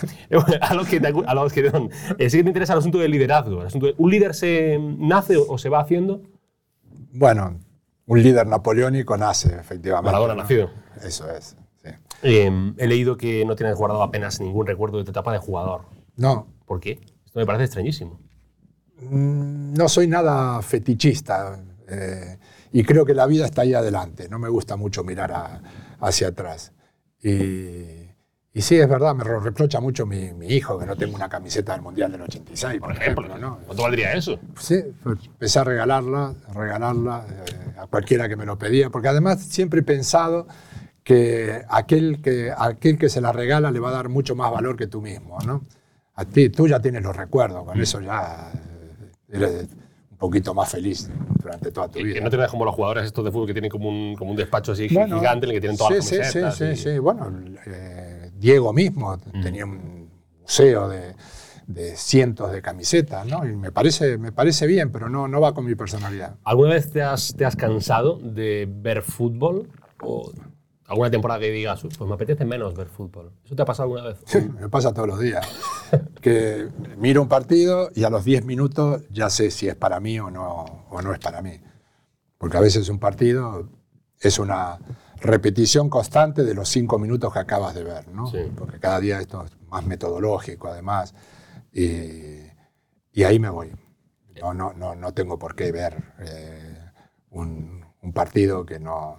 [0.61, 2.99] A los que, te, a los que perdón, eh, sí que te interesa el asunto
[2.99, 3.61] del liderazgo.
[3.61, 6.22] el asunto de- ¿Un líder se nace o, o se va haciendo?
[7.12, 7.59] Bueno,
[8.07, 10.07] un líder napoleónico nace, efectivamente.
[10.07, 10.43] Maradona ¿no?
[10.43, 10.70] nació.
[11.03, 11.57] Eso es.
[11.82, 11.91] sí.
[12.22, 15.82] Eh, he leído que no tienes guardado apenas ningún recuerdo de tu etapa de jugador.
[16.16, 17.01] No, ¿Por qué?
[17.24, 18.20] Esto me parece extrañísimo.
[19.03, 22.38] Mm, no soy nada fetichista eh,
[22.72, 24.28] y creo que la vida está ahí adelante.
[24.28, 25.61] No me gusta mucho mirar a-
[26.01, 26.72] hacia atrás.
[27.22, 28.09] Y,
[28.53, 31.72] y sí, es verdad, me reprocha mucho mi, mi hijo que no tengo una camiseta
[31.72, 33.49] del Mundial del 86, por, Por ejemplo, ejemplo.
[33.51, 33.59] ¿no?
[33.66, 34.38] ¿Cuánto valdría eso?
[34.59, 39.09] Sí, pues, empecé a regalarla, a regalarla eh, a cualquiera que me lo pedía, porque
[39.09, 40.46] además siempre he pensado
[41.05, 44.76] que aquel, que aquel que se la regala le va a dar mucho más valor
[44.76, 45.62] que tú mismo, ¿no?
[46.14, 47.66] A ti, tú ya tienes los recuerdos, Mm.
[47.66, 48.51] con eso ya
[49.31, 49.68] eres
[50.11, 51.09] un poquito más feliz
[51.41, 52.14] durante toda tu vida.
[52.14, 54.31] que no te veas como los jugadores estos de fútbol que tienen como un, como
[54.33, 56.57] un despacho así Bueno, gigante en el que tienen todas sí, las sí, camisetas.
[56.57, 56.99] Sí, sí, y- sí.
[56.99, 57.33] Bueno,
[57.66, 59.41] eh, Diego mismo Mm.
[59.43, 60.11] tenía un
[60.41, 61.14] museo de,
[61.66, 63.47] de cientos de camisetas, ¿no?
[63.47, 66.37] Y me parece, me parece bien, pero no, no va con mi personalidad.
[66.45, 69.68] ¿Alguna vez te has, te has cansado de ver fútbol?
[70.03, 70.33] ¿O
[70.89, 73.32] alguna temporada que digas, "Uf, pues me apetece menos ver fútbol?
[73.45, 74.18] ¿Eso te ha pasado alguna vez?
[74.59, 75.47] Me pasa todos los días.
[76.20, 76.68] Que
[76.99, 80.30] miro un partido y a los 10 minutos ya sé si es para mí o
[80.30, 81.61] no, o no es para mí.
[82.36, 83.70] Porque a veces un partido
[84.20, 84.78] es una
[85.20, 88.30] repetición constante de los cinco minutos que acabas de ver, ¿no?
[88.57, 91.14] Porque cada día esto es más metodológico, además.
[91.72, 92.43] Y,
[93.12, 93.72] y ahí me voy.
[94.41, 96.91] No, no, no, no tengo por qué ver eh,
[97.30, 99.18] un, un, partido que no,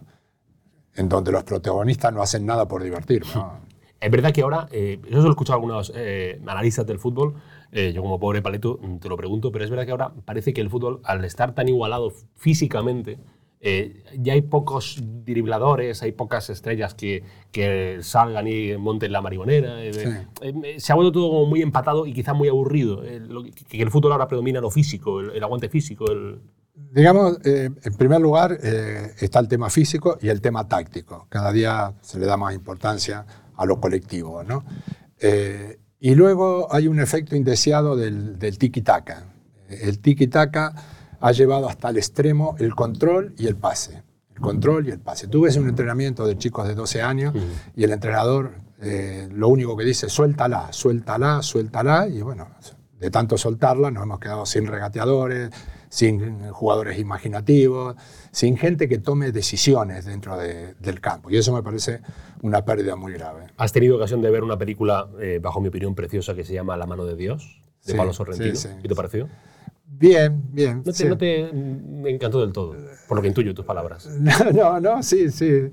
[1.00, 3.32] en donde los protagonistas no hacen nada por divertirme.
[4.02, 7.34] Es verdad que ahora, eh, eso lo he escuchado algunos eh, analistas del fútbol,
[7.74, 10.62] eh, yo como pobre paleto te lo pregunto, pero es verdad que ahora parece que
[10.62, 13.20] el fútbol, al estar tan igualado físicamente,
[13.62, 19.84] eh, ya hay pocos dribladores, hay pocas estrellas que, que salgan y monten la maribonera.
[19.84, 23.02] Eh, eh, se ha vuelto todo como muy empatado y quizá muy aburrido.
[23.02, 26.10] que, el fútbol ahora predomina lo físico, el, aguante físico.
[26.10, 26.40] El...
[26.92, 31.28] Digamos, en primer lugar está el tema físico y el tema táctico.
[31.30, 33.26] Cada día se le da más importancia
[33.56, 34.44] a lo colectivo.
[34.44, 34.64] ¿no?
[36.02, 39.26] y luego hay un efecto indeseado del, del tiki-taka.
[39.68, 40.74] El tiki-taka
[41.20, 44.02] ha llevado hasta el extremo el control y el pase.
[44.34, 45.28] El control y el pase.
[45.28, 47.34] Tú ves un entrenamiento de chicos de 12 años
[47.76, 48.52] y el entrenador
[48.82, 52.48] eh, lo único que dice, suéltala, suéltala, suéltala, y bueno,
[52.98, 55.50] de tanto soltarla nos hemos quedado sin regateadores,
[55.90, 57.96] sin jugadores imaginativos,
[58.32, 61.30] sin gente que tome decisiones dentro del campo.
[61.30, 62.02] Y eso me parece
[62.42, 63.48] una pérdida muy grave.
[63.58, 66.78] ¿Has tenido ocasión de ver una película, eh, bajo mi opinión, preciosa que se llama
[66.78, 68.54] La mano de Dios, de Pablo Sorrentino?
[68.82, 69.28] ¿Qué te pareció?
[69.92, 70.84] Bien, bien.
[70.86, 71.50] No te, no te,
[72.10, 72.76] encantó del todo,
[73.08, 74.08] por lo que intuyo tus palabras.
[74.54, 75.72] No, no, sí, sí.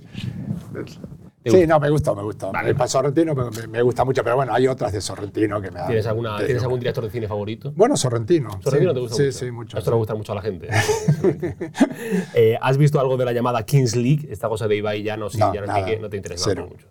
[1.50, 2.50] Sí, no, me gusta, me gusta.
[2.50, 2.70] Vale.
[2.70, 6.06] El Sorrentino me, me, gusta mucho, pero bueno, hay otras de Sorrentino que me ¿Tienes,
[6.06, 7.72] alguna, ¿tienes algún director de cine favorito?
[7.76, 8.60] Bueno, Sorrentino.
[8.62, 9.38] ¿Sorrentino te gusta sí, mucho?
[9.38, 9.78] Sí, mucho.
[9.78, 10.68] Esto le gusta mucho a la gente.
[12.34, 14.26] eh, ¿Has visto algo de la llamada Kings League?
[14.30, 16.88] Esta cosa de Ibai ya no, sí, no, ya no, nada, no te interesa mucho.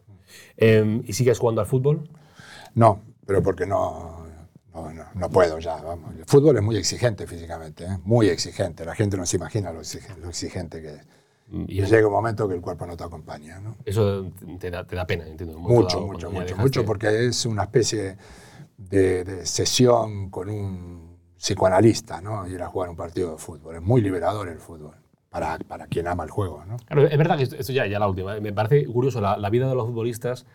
[0.58, 2.10] Eh, ¿Y sigues jugando al fútbol?
[2.76, 4.26] No, pero porque no
[4.74, 6.14] no, no, puedo ya, vamos.
[6.16, 7.98] El fútbol es muy exigente físicamente, ¿eh?
[8.04, 8.84] muy exigente.
[8.84, 9.80] La gente no se imagina lo
[10.30, 11.15] exigente, que es.
[11.52, 13.60] Y llega un momento que el cuerpo no te acompaña.
[13.60, 13.78] ¿no?
[13.86, 15.58] Eso te da, te da pena, entiendo.
[15.60, 18.18] Mucho, mucho, mucho, mucho, porque es una especie
[18.78, 22.48] de, sesión con un psicoanalista, ¿no?
[22.48, 23.76] Ir a jugar un partido de fútbol.
[23.76, 24.96] Es muy liberador el fútbol.
[25.30, 26.64] Para, para quien ama el juego.
[26.66, 26.78] ¿no?
[26.78, 28.40] Claro, es verdad que esto ya, ya la última.
[28.40, 30.46] Me parece curioso la, la vida de los futbolistas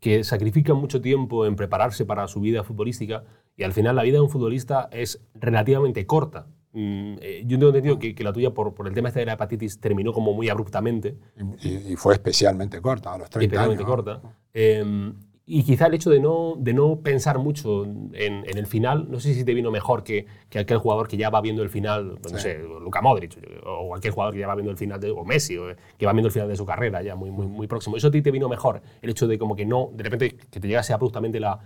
[0.00, 3.24] que sacrifican mucho tiempo en prepararse para su vida futbolística
[3.56, 6.46] y al final la vida de un futbolista es relativamente corta.
[6.72, 9.26] Mm, eh, yo tengo entendido que, que, la tuya, por, por, el tema este de
[9.26, 11.16] la hepatitis, terminó como muy abruptamente.
[11.62, 14.20] Y, fue especialmente corta, a los 30 especialmente corta.
[14.52, 15.12] Eh,
[15.50, 19.18] y quizá el hecho de no, de no pensar mucho en, en, el final, no
[19.18, 22.18] sé si te vino mejor que, que, aquel jugador que ya va viendo el final,
[22.30, 25.24] no sé, Luka Modric, o aquel jugador que ya va viendo el final, de, o
[25.24, 27.96] Messi, o que va viendo el final de su carrera ya muy, muy, muy próximo.
[27.96, 28.82] ¿Eso a ti te vino mejor?
[29.00, 31.58] El hecho de como que no, de repente, que te llegase abruptamente la,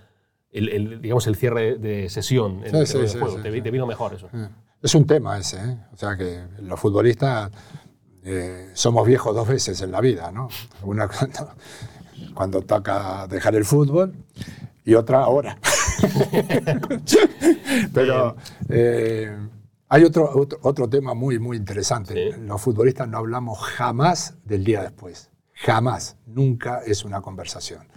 [0.52, 3.36] el, el digamos, el cierre de sesión en el juego.
[3.42, 4.28] Te, te, vino mejor eso.
[4.82, 5.78] Es un tema ese, ¿eh?
[5.92, 7.50] O sea que los futbolistas
[8.24, 10.48] eh, somos viejos dos veces en la vida, ¿no?
[10.82, 11.54] Una cuando,
[12.34, 14.14] cuando toca dejar el fútbol
[14.84, 15.58] y otra ahora.
[17.94, 18.36] Pero
[18.68, 19.36] eh,
[19.88, 22.36] hay otro, otro, otro, tema muy, muy interesante.
[22.38, 25.30] Los futbolistas no hablamos jamás del día después.
[25.52, 26.16] Jamás.
[26.26, 27.91] Nunca es una conversación.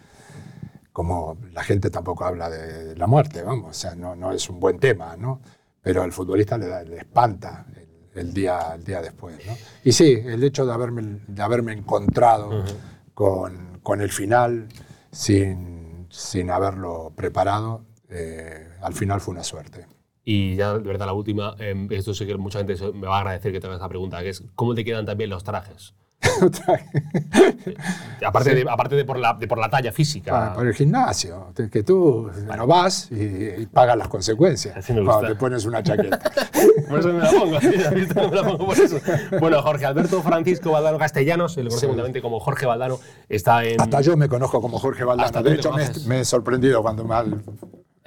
[0.96, 3.72] Como la gente tampoco habla de la muerte, vamos.
[3.72, 5.42] O sea, no, no es un buen tema, ¿no?
[5.82, 9.54] Pero al futbolista le, le espanta el, el, día, el día después, ¿no?
[9.84, 13.14] Y sí, el hecho de haberme, de haberme encontrado uh -huh.
[13.14, 14.68] con con el final
[15.12, 19.86] sin, sin haberlo preparado, eh, al final fue una suerte.
[20.24, 23.20] Y ya, de verdad, la última, eh, esto sé que mucha gente me va a
[23.20, 25.94] agradecer que te hagas esta pregunta, que es ¿cómo te quedan también los trajes?
[28.26, 30.32] aparte, de, aparte de, por la, de por la talla física.
[30.32, 35.36] Bueno, por el gimnasio, que tú bueno, vas y, y, pagas las consecuencias cuando te
[35.36, 36.20] pones una chaqueta.
[36.90, 39.00] por eso me la pongo, me la pongo por eso.
[39.40, 42.22] Bueno, Jorge Alberto Francisco Valdano Castellanos, el conoce sí.
[42.22, 43.00] como Jorge Valdano,
[43.30, 43.80] está en...
[43.80, 45.44] Hasta yo me conozco como Jorge Valdano.
[45.44, 47.16] De hecho, me, me, he sorprendido cuando me,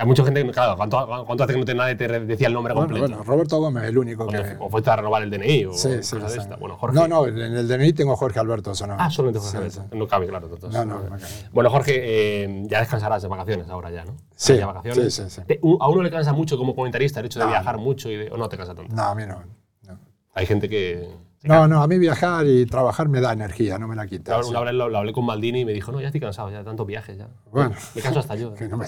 [0.01, 2.73] hay mucha gente, claro, ¿cuánto, cuánto hace que no te, nadie te decía el nombre
[2.73, 3.09] bueno, completo?
[3.09, 4.57] Bueno, Roberto Gómez, el único que...
[4.61, 6.55] O fuiste a renovar el DNI o sí, sí, de esta.
[6.55, 6.95] Bueno, Jorge...
[6.95, 8.95] No, no, en el DNI tengo Jorge Alberto Sonó.
[8.97, 9.97] Ah, solamente Jorge sí, Alberto.
[9.97, 10.47] No cabe, claro.
[10.47, 11.17] Entonces, no, no, no
[11.51, 14.15] Bueno, Jorge, eh, ya descansarás de vacaciones ahora ya, ¿no?
[14.37, 15.13] Sí, ya vacaciones.
[15.13, 15.59] sí, sí, sí.
[15.81, 17.51] A uno le cansa mucho como comentarista el hecho de no.
[17.51, 18.95] viajar mucho y de, o no te cansa tanto.
[18.95, 19.43] No, a mí no.
[19.83, 19.99] no.
[20.33, 21.09] Hay gente que
[21.43, 24.33] no, no, a mí viajar y trabajar me da energía, no me la quita.
[24.33, 26.51] Claro, una vez lo, lo, hablé con Maldini y me dijo, no, ya estoy cansado,
[26.51, 27.29] ya de tantos viajes ya.
[27.51, 27.75] Bueno.
[27.95, 28.55] Me canso hasta yo.
[28.69, 28.87] No me,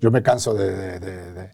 [0.00, 1.50] yo me canso de, de, de,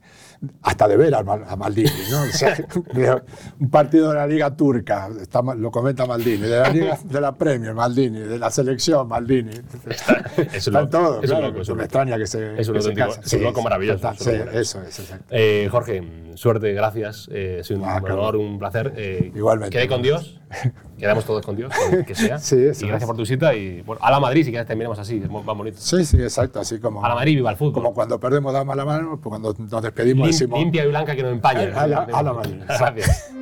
[0.62, 2.22] hasta de ver a, a Maldini, ¿no?
[2.22, 2.56] O sea,
[3.60, 7.34] un partido de la Liga Turca, está, lo comenta Maldini, de la Liga de la
[7.34, 9.52] Premier, Maldini, de la selección, Maldini.
[9.86, 11.84] Está, es Están todos, es claro, loco, es me loco.
[11.84, 14.12] extraña que se Es un, auténtico, es un loco maravilloso.
[14.18, 15.26] Sí, eso es, exacto.
[15.30, 16.02] Eh, Jorge,
[16.34, 17.28] suerte, gracias.
[17.30, 18.40] Eh, ha sido un ah, honor, claro.
[18.40, 18.92] un placer.
[18.96, 19.76] Eh, Igualmente.
[19.76, 20.40] Quede con Dios
[21.00, 21.72] Quedamos todos con Dios,
[22.06, 22.38] que sea.
[22.50, 23.06] Sí, y gracias es.
[23.06, 23.54] por tu visita.
[23.54, 25.78] Y bueno, a la Madrid, si quieres, terminamos así, es más bonito.
[25.80, 26.60] Sí, sí, exacto.
[26.60, 27.72] Así como, A la Madrid, viva el fútbol.
[27.74, 31.16] como cuando perdemos damos la mano, pues cuando nos despedimos Lim- decimos limpia y blanca
[31.16, 31.72] que no empañe.
[31.74, 32.54] A la- a la Madrid.
[32.66, 33.32] Gracias.